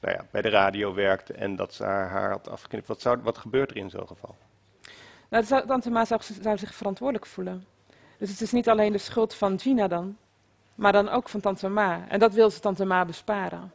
[0.02, 2.86] nou ja, bij de radio werkte en dat ze haar haar had afgeknipt?
[2.86, 4.36] Wat, zou, wat gebeurt er in zo'n geval?
[5.28, 7.66] Nou, zou, Tante Ma zou, zou zich verantwoordelijk voelen.
[8.18, 10.16] Dus het is niet alleen de schuld van Gina dan,
[10.74, 12.04] maar dan ook van Tante Ma.
[12.08, 13.72] En dat wil ze Tante Ma besparen.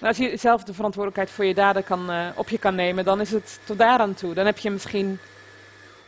[0.00, 3.04] Maar als je zelf de verantwoordelijkheid voor je daden kan, eh, op je kan nemen,
[3.04, 4.34] dan is het tot daaraan toe.
[4.34, 5.18] Dan heb je misschien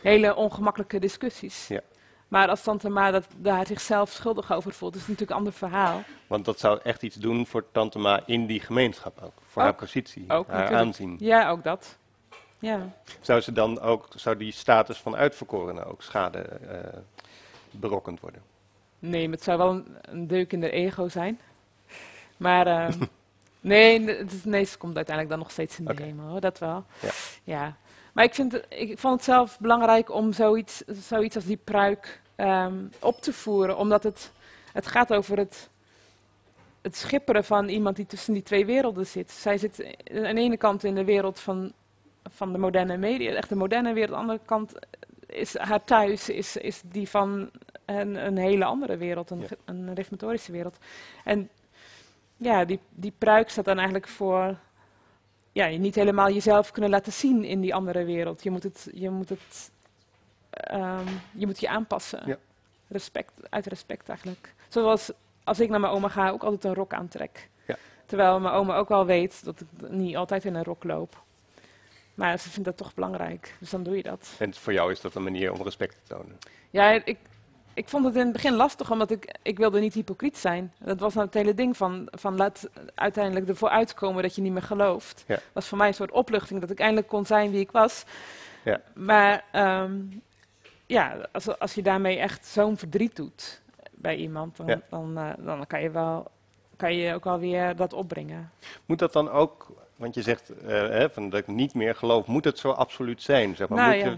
[0.01, 1.67] hele ongemakkelijke discussies.
[1.67, 1.81] Ja.
[2.29, 5.53] Maar als Tante Ma dat, daar zichzelf schuldig over voelt, is het natuurlijk een ander
[5.53, 6.03] verhaal.
[6.27, 9.33] Want dat zou echt iets doen voor Tante Ma in die gemeenschap ook.
[9.47, 9.67] Voor Ook.
[9.67, 10.85] haar positie, Ook, haar natuurlijk.
[10.85, 11.15] aanzien.
[11.19, 11.97] Ja, ook dat.
[12.59, 12.89] Ja.
[13.21, 16.99] Zou ze dan ook, zou die status van uitverkorene ook schade eh,
[17.71, 18.41] berokkend worden?
[18.99, 21.39] Nee, maar het zou wel een, een deuk in de ego zijn.
[22.37, 22.93] Maar eh,
[23.59, 26.03] nee, het nee, ze komt uiteindelijk dan nog steeds in de Oké.
[26.03, 26.83] hemel, hoor, dat wel.
[27.01, 27.09] Ja.
[27.43, 27.75] Ja.
[28.13, 32.85] Maar ik, vind ik vond het zelf belangrijk om zoiets, zoiets als die pruik ehm,
[32.99, 33.77] op te voeren.
[33.77, 34.31] Omdat het,
[34.73, 35.69] het gaat over het,
[36.81, 39.31] het schipperen van iemand die tussen die twee werelden zit.
[39.31, 41.73] Zij zit aan de ene kant in de wereld van,
[42.29, 44.15] van de moderne media, echt de moderne wereld.
[44.17, 44.73] Aan de andere kant
[45.25, 47.49] is haar thuis is, is die van
[47.85, 49.47] een, een hele andere wereld, een, Ja.
[49.65, 50.77] een reformatorische wereld.
[51.23, 51.49] En
[52.37, 54.57] ja, die, die pruik staat dan eigenlijk voor
[55.59, 58.43] ja, je niet helemaal jezelf kunnen laten zien in die andere wereld.
[58.43, 59.71] Je moet het, je moet het,
[60.49, 62.21] ehm, je moet je aanpassen.
[62.25, 62.37] Ja.
[62.87, 64.53] Respect, uit respect eigenlijk.
[64.67, 65.11] Zoals
[65.43, 67.49] als ik naar mijn oma ga, ook altijd een rok aantrek.
[67.65, 67.75] Ja.
[68.05, 71.23] Terwijl mijn oma ook wel weet dat ik niet altijd in een rok loop.
[72.13, 74.35] Maar ze vindt dat toch belangrijk, dus dan doe je dat.
[74.37, 76.37] En voor jou is dat een manier om respect te tonen.
[76.69, 77.17] Ja, ik,
[77.79, 80.73] ik vond het in het begin lastig, omdat ik, ik wilde niet hypocriet zijn.
[80.79, 84.51] Dat was nou het hele ding van, van laat uiteindelijk ervoor uitkomen dat je niet
[84.51, 85.23] meer gelooft.
[85.27, 85.39] Ja.
[85.53, 88.03] was voor mij een soort opluchting, dat ik eindelijk kon zijn wie ik was.
[88.63, 88.81] Ja.
[88.93, 89.93] Maar ehm,
[90.85, 93.61] ja, als, als je daarmee echt zo'n verdriet doet
[93.91, 94.81] bij iemand, dan, Ja.
[94.89, 96.31] dan, eh, dan kan je wel
[96.75, 98.51] kan je ook alweer dat opbrengen.
[98.85, 102.25] Moet dat dan ook, want je zegt eh, hè, van dat ik niet meer geloof,
[102.25, 103.55] moet het zo absoluut zijn?
[103.55, 103.77] Zeg maar?
[103.77, 104.11] Nou, moet, ja.
[104.11, 104.17] je,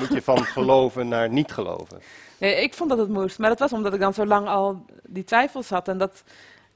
[0.00, 2.00] moet je van geloven naar niet geloven?
[2.38, 4.84] Nee, ik vond dat het moest, maar dat was omdat ik dan zo lang al
[5.06, 6.22] die twijfels had en dat,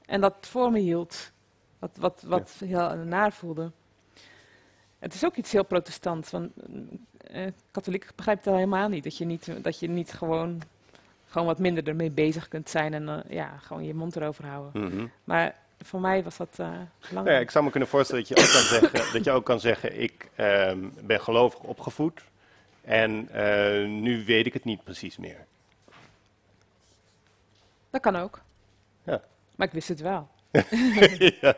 [0.05, 1.31] en dat voor me hield.
[1.79, 3.71] Wat, wat, wat heel naar voelde.
[4.99, 6.51] Het is ook iets heel protestants, want
[7.17, 9.03] eh, katholiek begrijpt dat helemaal niet.
[9.03, 10.61] Dat je niet, dat je niet gewoon,
[11.27, 14.81] gewoon wat minder ermee bezig kunt zijn en eh, ja, gewoon je mond erover houden.
[14.83, 15.05] Mhm.
[15.23, 17.41] Maar voor mij was dat eh Nou ja, belangrijk.
[17.41, 20.01] ik zou me kunnen voorstellen dat je ook kan zeggen, dat je ook kan zeggen
[20.01, 22.21] ik ehm, ben gelovig opgevoed
[22.83, 25.45] en eh, nu weet ik het niet precies meer.
[27.89, 28.41] Dat kan ook.
[29.03, 29.21] Ja.
[29.55, 30.27] Maar ik wist het wel.
[31.41, 31.55] ja.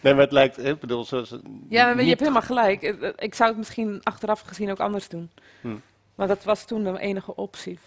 [0.00, 1.30] Nee, maar het lijkt, ik bedoel, zoals,
[1.68, 2.82] Ja, maar je hebt helemaal gelijk.
[2.82, 5.30] Eh, eh, Ik zou het misschien achteraf gezien ook anders doen.
[5.60, 5.76] Hm.
[6.14, 7.78] Want dat was toen de enige optie.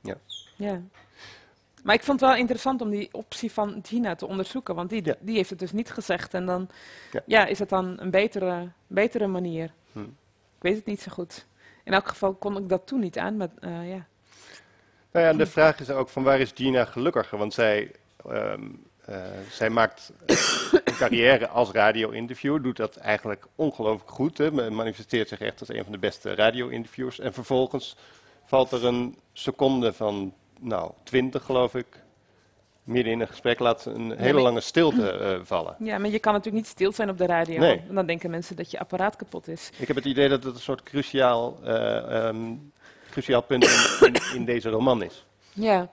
[0.00, 0.16] Ja.
[0.56, 0.80] ja.
[1.82, 5.04] Maar ik vond het wel interessant om die optie van Gina te onderzoeken, want die,
[5.04, 5.14] Ja.
[5.20, 6.34] die heeft het dus niet gezegd.
[6.34, 6.68] En dan
[7.12, 7.22] Ja.
[7.26, 7.46] ja.
[7.46, 9.70] is het dan een betere, betere manier.
[9.92, 10.00] Hm.
[10.00, 11.46] Ik weet het niet zo goed.
[11.86, 14.06] In elk geval kon ik dat toen niet aan, maar eh, ja.
[15.12, 17.38] Nou ja, de vraag is ook van waar is Gina gelukkiger?
[17.38, 17.92] Want zij,
[18.28, 18.62] ehm,
[19.04, 20.12] eh, zij maakt
[20.84, 24.38] een carrière als radio-interviewer, doet dat eigenlijk ongelooflijk goed.
[24.38, 27.18] Hè, ma- manifesteert zich echt als een van de beste radio-interviewers.
[27.18, 27.96] En vervolgens
[28.44, 31.86] valt er een seconde van, nou, twintig geloof ik,
[32.86, 35.76] midden in een gesprek, laat een hele lange stilte eh, vallen.
[35.78, 37.58] ja, maar je kan natuurlijk niet stil zijn op de radio.
[37.58, 37.76] Nee.
[37.76, 39.70] want Dan denken mensen dat je apparaat kapot is.
[39.78, 42.54] Ik heb het idee dat het een soort cruciaal, eh, ehm,
[43.10, 45.24] cruciaal punt in, in, in deze roman is.
[45.52, 45.90] Ja,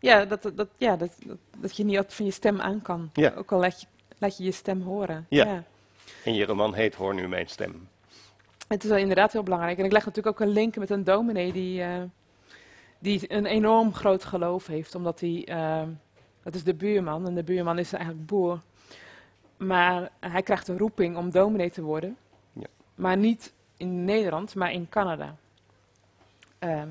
[0.00, 3.10] ja, dat, dat, ja dat, dat, dat je niet van je stem aan kan.
[3.12, 3.32] Ja.
[3.36, 3.86] Ook al laat je,
[4.18, 5.26] laat je je stem horen.
[5.28, 5.64] Ja.
[6.24, 7.88] En je roman heet Hoor nu mijn stem.
[8.68, 9.78] Het is wel inderdaad heel belangrijk.
[9.78, 12.02] En ik leg natuurlijk ook een link met een dominee die, eh,
[12.98, 14.94] die een enorm groot geloof heeft.
[14.94, 15.82] Omdat hij, eh,
[16.46, 18.60] dat is de buurman, en de buurman is eigenlijk boer.
[19.56, 22.16] Maar hij krijgt een roeping om dominee te worden.
[22.52, 22.66] Ja.
[22.94, 25.36] Maar niet in Nederland, maar in Canada.
[26.58, 26.82] Eh,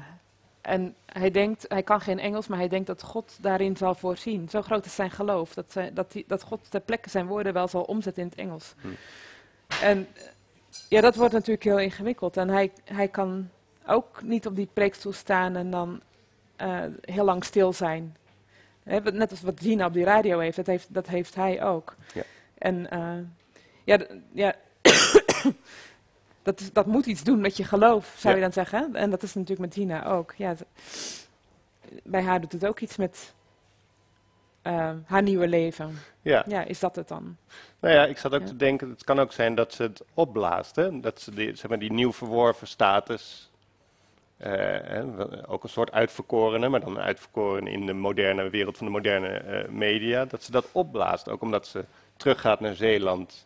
[0.61, 4.49] en hij denkt, hij kan geen Engels, maar hij denkt dat God daarin zal voorzien.
[4.49, 7.67] Zo groot is zijn geloof, dat, dat, die, dat God ter plekke zijn woorden wel
[7.67, 8.73] zal omzetten in het Engels.
[8.81, 8.87] Hm.
[9.81, 10.07] En
[10.89, 12.37] ja, dat wordt natuurlijk heel ingewikkeld.
[12.37, 13.49] En hij, hij kan
[13.85, 16.01] ook niet op die preekstoel staan en dan
[16.55, 18.15] eh, heel lang stil zijn.
[18.85, 21.95] Net als wat Gina op die radio heeft, dat heeft, dat heeft hij ook.
[22.13, 22.21] Ja.
[22.57, 23.17] En eh,
[23.83, 23.99] ja,
[24.33, 24.55] ja
[26.43, 28.39] dat, dat moet iets doen met je geloof, zou Ja.
[28.39, 28.95] je dan zeggen.
[28.95, 30.33] En dat is natuurlijk met Gina ook.
[30.37, 30.55] Ja,
[32.03, 33.33] bij haar doet het ook iets met
[34.61, 35.99] eh, haar nieuwe leven.
[36.21, 36.43] Ja.
[36.47, 37.37] Ja, is dat het dan?
[37.79, 38.47] Nou ja, ik zat ook Ja.
[38.47, 40.75] te denken, het kan ook zijn dat ze het opblaast.
[40.75, 40.99] Hè?
[40.99, 43.51] Dat ze die, zeg maar, die nieuw verworven status,
[45.47, 49.27] ook een soort uitverkorene, maar dan een uitverkorene in de moderne wereld van de moderne
[49.27, 51.29] eh, media, dat ze dat opblaast.
[51.29, 51.85] Ook omdat ze
[52.17, 53.43] teruggaat naar Zeeland,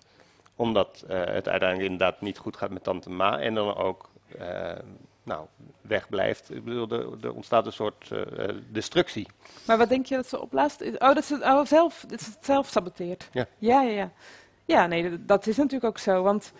[0.55, 3.39] omdat eh, het uiteindelijk inderdaad niet goed gaat met Tante Ma.
[3.39, 4.71] En dan ook eh,
[5.23, 5.45] nou,
[5.81, 6.55] wegblijft.
[6.55, 9.27] Ik bedoel, er, er ontstaat een soort eh, eh, destructie.
[9.65, 10.81] Maar wat denk je dat ze opblaast?
[10.81, 13.29] Oh, dat ze het oh, zelf, dat ze het zelf saboteert.
[13.31, 13.45] Ja.
[13.57, 14.11] Ja, ja, ja.
[14.65, 16.23] Ja, nee, dat, dat is natuurlijk ook zo.
[16.23, 16.53] Want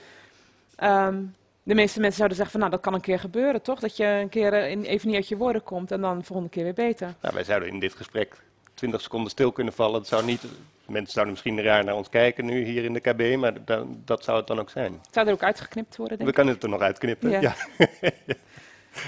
[0.76, 1.24] ehm,
[1.70, 3.80] de meeste mensen zouden zeggen van, nou, dat kan een keer gebeuren, toch?
[3.80, 6.24] Dat je een keer eh, in, even niet uit je woorden komt en dan de
[6.24, 7.14] volgende keer weer beter.
[7.22, 8.36] Nou, wij zouden in dit gesprek
[8.74, 9.94] 20 seconden stil kunnen vallen.
[9.94, 10.44] Dat zou niet,
[10.86, 14.24] mensen zouden misschien raar naar ons kijken nu hier in de KB, maar da- dat
[14.24, 14.94] zou het dan ook zijn.
[14.94, 17.30] Het zou er ook uitgeknipt worden, denk We kunnen het er nog uitknippen.
[17.30, 17.40] Ja.
[17.40, 17.56] Ja.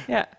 [0.08, 0.30] Ja.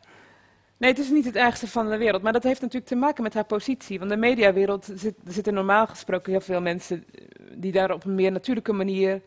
[0.77, 2.23] Nee, het is niet het ergste van de wereld.
[2.23, 3.99] Maar dat heeft natuurlijk te maken met haar positie.
[3.99, 8.05] Want de mediawereld zit, er zitten normaal gesproken heel veel mensen eh, die daar op
[8.05, 9.21] een meer natuurlijke manier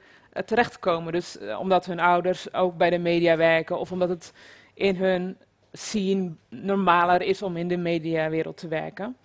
[0.45, 1.13] terechtkomen.
[1.13, 4.33] Dus eh, omdat hun ouders ook bij de media werken of omdat het
[4.73, 5.37] in hun
[5.71, 9.17] scene normaler is om in de mediawereld te werken.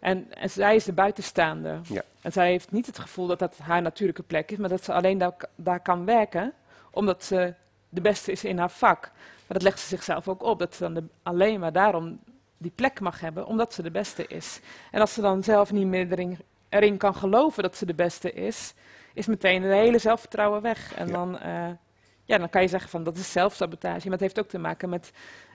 [0.00, 1.80] En, en zij is de buitenstaande.
[1.88, 2.02] Ja.
[2.22, 4.92] En zij heeft niet het gevoel dat dat haar natuurlijke plek is, maar dat ze
[4.92, 6.52] alleen daar, daar kan werken
[6.90, 7.54] omdat ze
[7.88, 9.00] de beste is in haar vak.
[9.46, 12.18] Maar dat legt ze zichzelf ook op, dat ze dan de- alleen maar daarom
[12.56, 14.60] die plek mag hebben, omdat ze de beste is.
[14.90, 18.32] En als ze dan zelf niet meer erin, erin kan geloven dat ze de beste
[18.32, 18.74] is,
[19.18, 20.94] is meteen het hele zelfvertrouwen weg.
[20.94, 21.12] En Ja.
[21.12, 21.68] dan, eh,
[22.24, 24.02] ja, dan kan je zeggen van dat is zelfsabotage.
[24.02, 25.12] Maar het heeft ook te maken met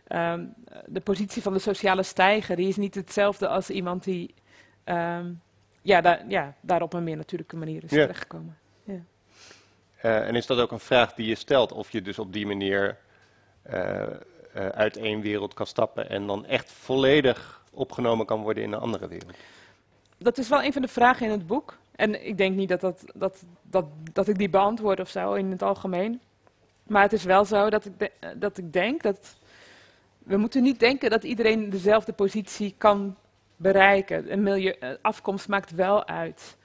[0.08, 0.46] ehm,
[0.86, 2.56] de positie van de sociale stijger.
[2.56, 4.34] Die is niet hetzelfde als iemand die
[4.84, 5.32] ehm,
[5.82, 8.02] ja, daar, ja, daar op een meer natuurlijke manier is Ja.
[8.02, 8.58] terechtgekomen.
[9.98, 12.46] Eh, en is dat ook een vraag die je stelt, of je dus op die
[12.48, 12.98] manier
[13.62, 14.08] eh,
[14.54, 19.08] uit één wereld kan stappen en dan echt volledig opgenomen kan worden in een andere
[19.08, 19.34] wereld?
[20.18, 21.78] Dat is wel een van de vragen in het boek.
[21.96, 25.52] En ik denk niet dat, dat, dat, dat, dat ik die beantwoord of zo in
[25.52, 26.22] het algemeen.
[26.84, 29.36] Maar het is wel zo dat ik, dat ik denk dat.
[30.18, 33.16] We moeten niet denken dat iedereen dezelfde positie kan
[33.56, 34.32] bereiken.
[34.32, 36.58] Een milieu, eh, afkomst maakt wel uit.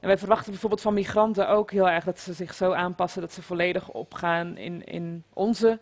[0.00, 3.32] En wij verwachten bijvoorbeeld van migranten ook heel erg dat ze zich zo aanpassen dat
[3.32, 5.78] ze volledig opgaan in, in onze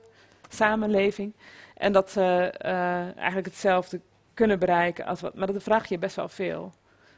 [0.49, 1.33] samenleving.
[1.77, 4.01] En dat ze eh, eigenlijk hetzelfde
[4.35, 5.35] kunnen bereiken als wat.
[5.35, 6.73] Maar dat vraag je best wel veel.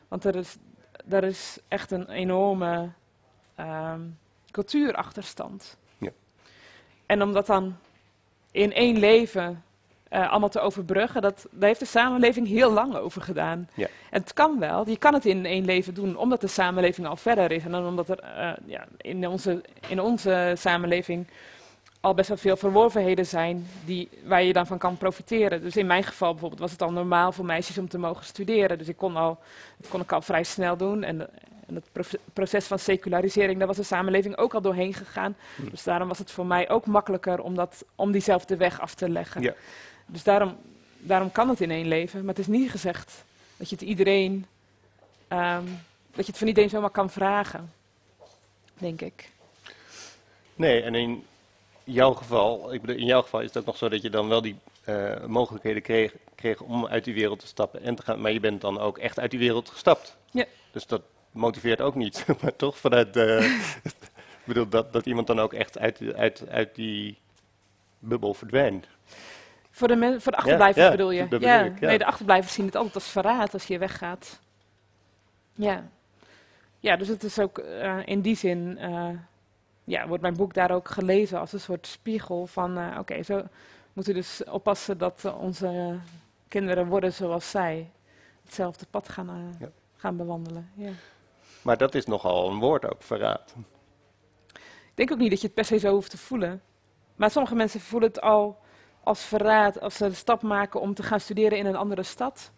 [0.08, 0.56] Want er is,
[1.10, 2.88] er is echt een enorme
[3.54, 4.00] ehm,
[4.50, 5.76] cultuurachterstand.
[5.98, 6.10] Ja.
[7.06, 7.76] En om dat dan
[8.50, 9.62] in één leven
[10.08, 13.68] eh, allemaal te overbruggen, dat, daar heeft de samenleving heel lang over gedaan.
[13.74, 13.86] Ja.
[14.10, 17.16] En het kan wel, je kan het in één leven doen, omdat de samenleving al
[17.16, 17.64] verder is.
[17.64, 21.26] En dan omdat er eh, ja, in, onze, in onze samenleving
[22.00, 25.60] al best wel veel verworvenheden zijn die, waar je dan van kan profiteren.
[25.60, 28.78] Dus in mijn geval bijvoorbeeld was het al normaal voor meisjes om te mogen studeren.
[28.78, 29.38] Dus ik kon al,
[29.76, 31.02] dat kon ik al vrij snel doen.
[31.02, 31.20] En,
[31.66, 35.36] en het proce- proces van secularisering, daar was de samenleving ook al doorheen gegaan.
[35.56, 35.70] Hm.
[35.70, 39.08] Dus daarom was het voor mij ook makkelijker om, dat, om diezelfde weg af te
[39.08, 39.42] leggen.
[39.42, 39.54] Ja.
[40.06, 40.56] Dus daarom
[40.98, 42.20] daarom kan het in één leven.
[42.20, 43.24] Maar het is niet gezegd
[43.56, 44.46] dat je het iedereen,
[45.28, 45.64] ehm,
[46.10, 47.72] dat je het van iedereen zomaar kan vragen.
[48.78, 49.30] Denk ik.
[50.54, 51.24] Nee, en in
[51.92, 54.42] jouw geval, ik bedoel, in jouw geval is ook nog zo dat je dan wel
[54.42, 54.56] die
[54.88, 58.20] uh, mogelijkheden kreeg, kreeg om uit die wereld te stappen en te gaan.
[58.20, 60.16] Maar je bent dan ook echt uit die wereld gestapt.
[60.30, 60.44] Ja.
[60.70, 65.40] Dus dat motiveert ook niet, maar toch vanuit de, ik bedoel, dat, dat iemand dan
[65.40, 67.18] ook echt uit, uit, uit die
[67.98, 68.86] bubbel verdwijnt.
[69.70, 71.20] Voor de, men, voor de achterblijvers ja, bedoel je?
[71.20, 71.64] dat bedoel ja.
[71.64, 71.86] ik, ja.
[71.86, 74.40] Nee, de achterblijvers zien het altijd als verraad als je weggaat.
[75.54, 75.88] Ja.
[76.80, 79.08] Ja, dus het is ook uh, in die zin, uh,
[79.88, 83.42] ja, wordt mijn boek daar ook gelezen als een soort spiegel van, uh, oké, zo
[83.92, 85.98] moeten we dus oppassen dat onze
[86.48, 87.90] kinderen worden zoals zij.
[88.44, 89.68] Hetzelfde pad gaan, ja.
[89.96, 90.70] gaan bewandelen.
[90.74, 90.90] Ja.
[91.62, 93.54] Maar dat is nogal een woord ook, verraad.
[94.52, 96.62] Ik denk ook niet dat je het per se zo hoeft te voelen.
[97.16, 98.58] Maar sommige mensen voelen het al
[99.02, 102.50] als verraad als ze de stap maken om te gaan studeren in een andere stad.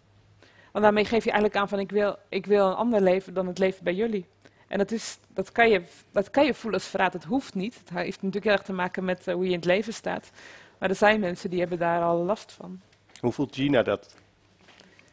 [0.73, 3.47] Want daarmee geef je eigenlijk aan van ik wil, ik wil een ander leven dan
[3.47, 4.27] het leven bij jullie.
[4.71, 7.75] En dat, is, dat, kan je, dat kan je voelen als verraad, het hoeft niet.
[7.79, 10.31] Het heeft natuurlijk heel erg te maken met uh, hoe je in het leven staat.
[10.79, 12.81] Maar er zijn mensen die hebben daar al last van.
[13.21, 14.15] Hoe voelt Gina dat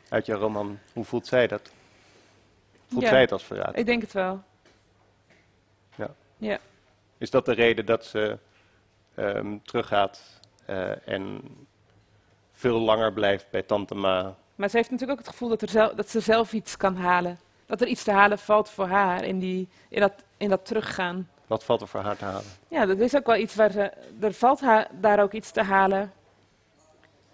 [0.10, 0.80] uit jouw roman?
[0.93, 1.72] Hoe voelt zij dat?
[2.88, 3.10] Voelt Ja.
[3.10, 3.78] zij het als verraad?
[3.78, 4.43] Ik denk het wel.
[5.96, 6.10] Ja.
[6.38, 6.60] Ja.
[7.17, 8.38] Is dat de reden dat ze
[9.15, 11.41] ehm, teruggaat eh, en
[12.52, 14.36] veel langer blijft bij Tante Ma?
[14.56, 16.96] Maar ze heeft natuurlijk ook het gevoel dat, er zel- dat ze zelf iets kan
[16.96, 17.39] halen.
[17.67, 21.30] Dat er iets te halen valt voor haar in, die, in, dat, in dat teruggaan.
[21.47, 22.43] Wat valt er voor haar te halen?
[22.67, 23.91] Ja, dat is ook wel iets waar ze.
[24.19, 26.12] Er valt haar daar ook iets te halen.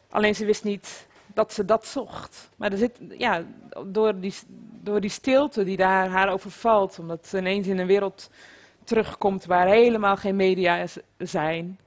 [0.09, 2.49] Alleen ze wist niet dat ze dat zocht.
[2.55, 3.43] Maar er zit, ja,
[3.85, 4.33] door die,
[4.81, 8.29] door die stilte die daar haar overvalt, omdat ze ineens in een wereld
[8.83, 10.85] terugkomt waar helemaal geen media
[11.17, 11.79] zijn,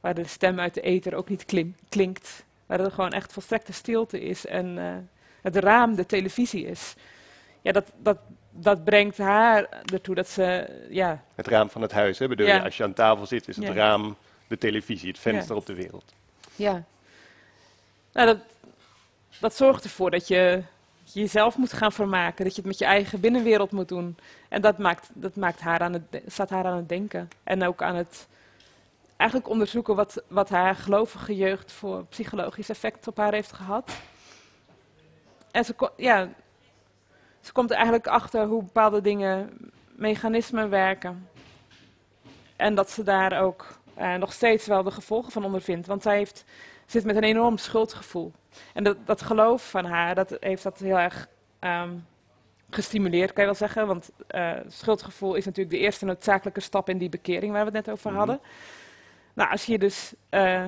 [0.00, 3.72] waar de stem uit de ether ook niet klim- klinkt, waar er gewoon echt volstrekte
[3.72, 4.94] stilte is en eh,
[5.42, 6.94] het raam de televisie is.
[7.62, 8.18] Ja, dat, dat,
[8.50, 12.28] dat brengt haar ertoe dat ze, ja, Het raam van het huis, hè?
[12.28, 12.54] bedoel Ja.
[12.54, 12.62] je?
[12.62, 13.72] Als je aan tafel zit, is het Ja.
[13.72, 16.12] raam de televisie, het venster op de wereld.
[16.56, 16.82] Ja.
[18.12, 18.38] Nou, dat,
[19.40, 20.62] dat zorgt ervoor dat je
[21.02, 22.44] jezelf moet gaan vermaken.
[22.44, 24.16] Dat je het met je eigen binnenwereld moet doen.
[24.48, 27.28] En dat, maakt, dat maakt haar aan het, staat haar aan het denken.
[27.44, 28.26] En ook aan het
[29.16, 33.90] eigenlijk onderzoeken wat, wat haar gelovige jeugd voor psychologisch effect op haar heeft gehad.
[35.50, 36.28] En ze, ja,
[37.42, 39.50] ze komt er eigenlijk achter hoe bepaalde dingen,
[39.96, 41.28] mechanismen werken.
[42.56, 45.86] En dat ze daar ook eh, nog steeds wel de gevolgen van ondervindt.
[45.86, 46.44] Want zij heeft,
[46.86, 48.32] zit met een enorm schuldgevoel.
[48.74, 51.28] En dat, dat geloof van haar, dat heeft dat heel erg
[51.58, 51.90] ehm,
[52.70, 53.86] gestimuleerd, kan je wel zeggen.
[53.86, 57.86] Want eh, schuldgevoel is natuurlijk de eerste noodzakelijke stap in die bekering waar we het
[57.86, 58.18] net over Mhm.
[58.18, 58.40] hadden.
[59.34, 60.64] Nou, als je dus eh,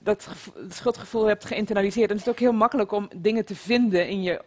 [0.00, 4.08] dat het schuldgevoel hebt geïnternaliseerd, dan is het ook heel makkelijk om dingen te vinden
[4.08, 4.42] in je,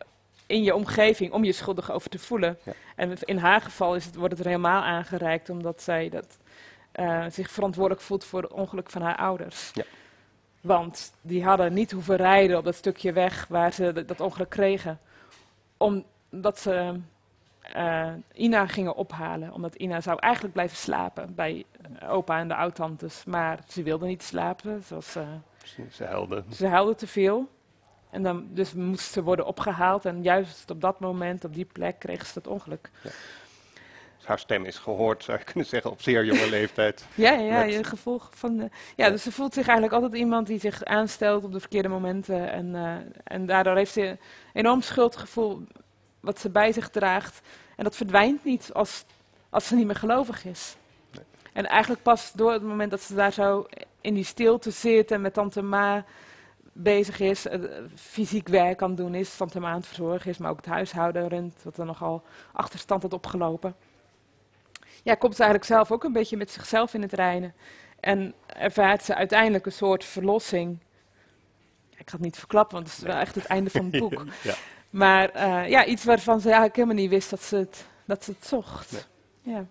[0.46, 2.58] in je omgeving om je schuldig over te voelen.
[2.64, 2.74] Ja.
[2.96, 6.38] En in haar geval is het, wordt het er helemaal aangereikt omdat zij dat,
[6.92, 9.72] eh, zich verantwoordelijk voelt voor het ongeluk van haar ouders.
[9.74, 9.84] Ja.
[10.62, 15.00] Want die hadden niet hoeven rijden op dat stukje weg waar ze dat ongeluk kregen.
[15.78, 17.00] Omdat ze
[17.62, 19.54] eh, Ina gingen ophalen.
[19.54, 21.66] Omdat Ina zou eigenlijk blijven slapen bij
[22.00, 23.24] eh, opa en de oudtantes.
[23.24, 24.84] Maar ze wilde niet slapen.
[24.84, 24.98] Ze,
[25.92, 26.44] ze huilde.
[26.52, 27.50] ze huilde te veel.
[28.14, 30.06] En dan, dus moest ze worden opgehaald.
[30.06, 32.90] En juist op dat moment, op die plek, kreeg ze dat ongeluk.
[34.18, 37.06] Dus haar stem is gehoord, zou je kunnen zeggen, op zeer jonge leeftijd.
[37.16, 38.58] Ja, ja, Met- je gevolg van.
[38.58, 41.88] de- ja, dus ze voelt zich eigenlijk altijd iemand die zich aanstelt op de verkeerde
[41.90, 42.52] momenten.
[42.52, 44.18] En, eh, en daardoor heeft ze een
[44.54, 45.62] enorm schuldgevoel
[46.20, 47.42] wat ze bij zich draagt.
[47.76, 49.06] En dat verdwijnt niet als,
[49.50, 50.76] als ze niet meer gelovig is.
[51.12, 51.24] Nee.
[51.54, 53.66] En eigenlijk pas door het moment dat ze daar zo
[54.02, 56.06] in die stilte zit en met tante Ma
[56.74, 57.60] bezig is, eh,
[57.96, 60.66] fysiek werk aan het doen is, tante Ma aan het verzorgen is, maar ook het
[60.66, 63.76] huishouden runt, wat er nogal achterstand had opgelopen
[65.04, 67.54] ja, komt ze eigenlijk zelf ook een beetje met zichzelf in het reinen.
[68.00, 70.80] En ervaart ze uiteindelijk een soort verlossing.
[71.98, 74.24] Ik ga het niet verklappen, want het is wel echt het einde van het boek.
[74.44, 74.54] ja.
[74.90, 78.32] Maar eh, ja, iets waarvan ze eigenlijk helemaal niet wist dat ze het, dat ze
[78.32, 79.10] het zocht.
[79.42, 79.66] Ja.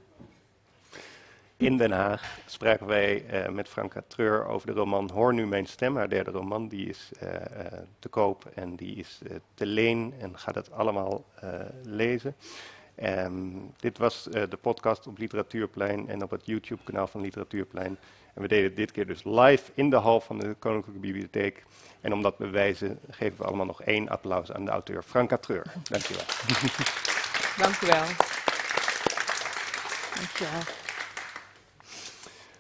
[1.63, 5.67] In Den Haag spraken wij eh, met Franka Treur over de roman Hoor nu mijn
[5.67, 6.69] stem, haar derde roman.
[6.69, 9.21] Die is eh, eh, te koop en die is
[9.55, 11.51] te leen en gaat het allemaal eh,
[11.83, 12.35] lezen.
[12.95, 13.35] Ehm,
[13.77, 17.99] dit was eh, de podcast op Literatuurplein en op het YouTube-kanaal van Literatuurplein.
[18.35, 21.65] En we deden dit keer dus live in de hal van de Koninklijke Bibliotheek.
[22.01, 25.37] En om dat te bewijzen geven we allemaal nog één applaus aan de auteur Franka
[25.37, 25.73] Treur.
[25.83, 26.25] Dankjewel.
[27.57, 27.81] Dank
[30.41, 30.82] u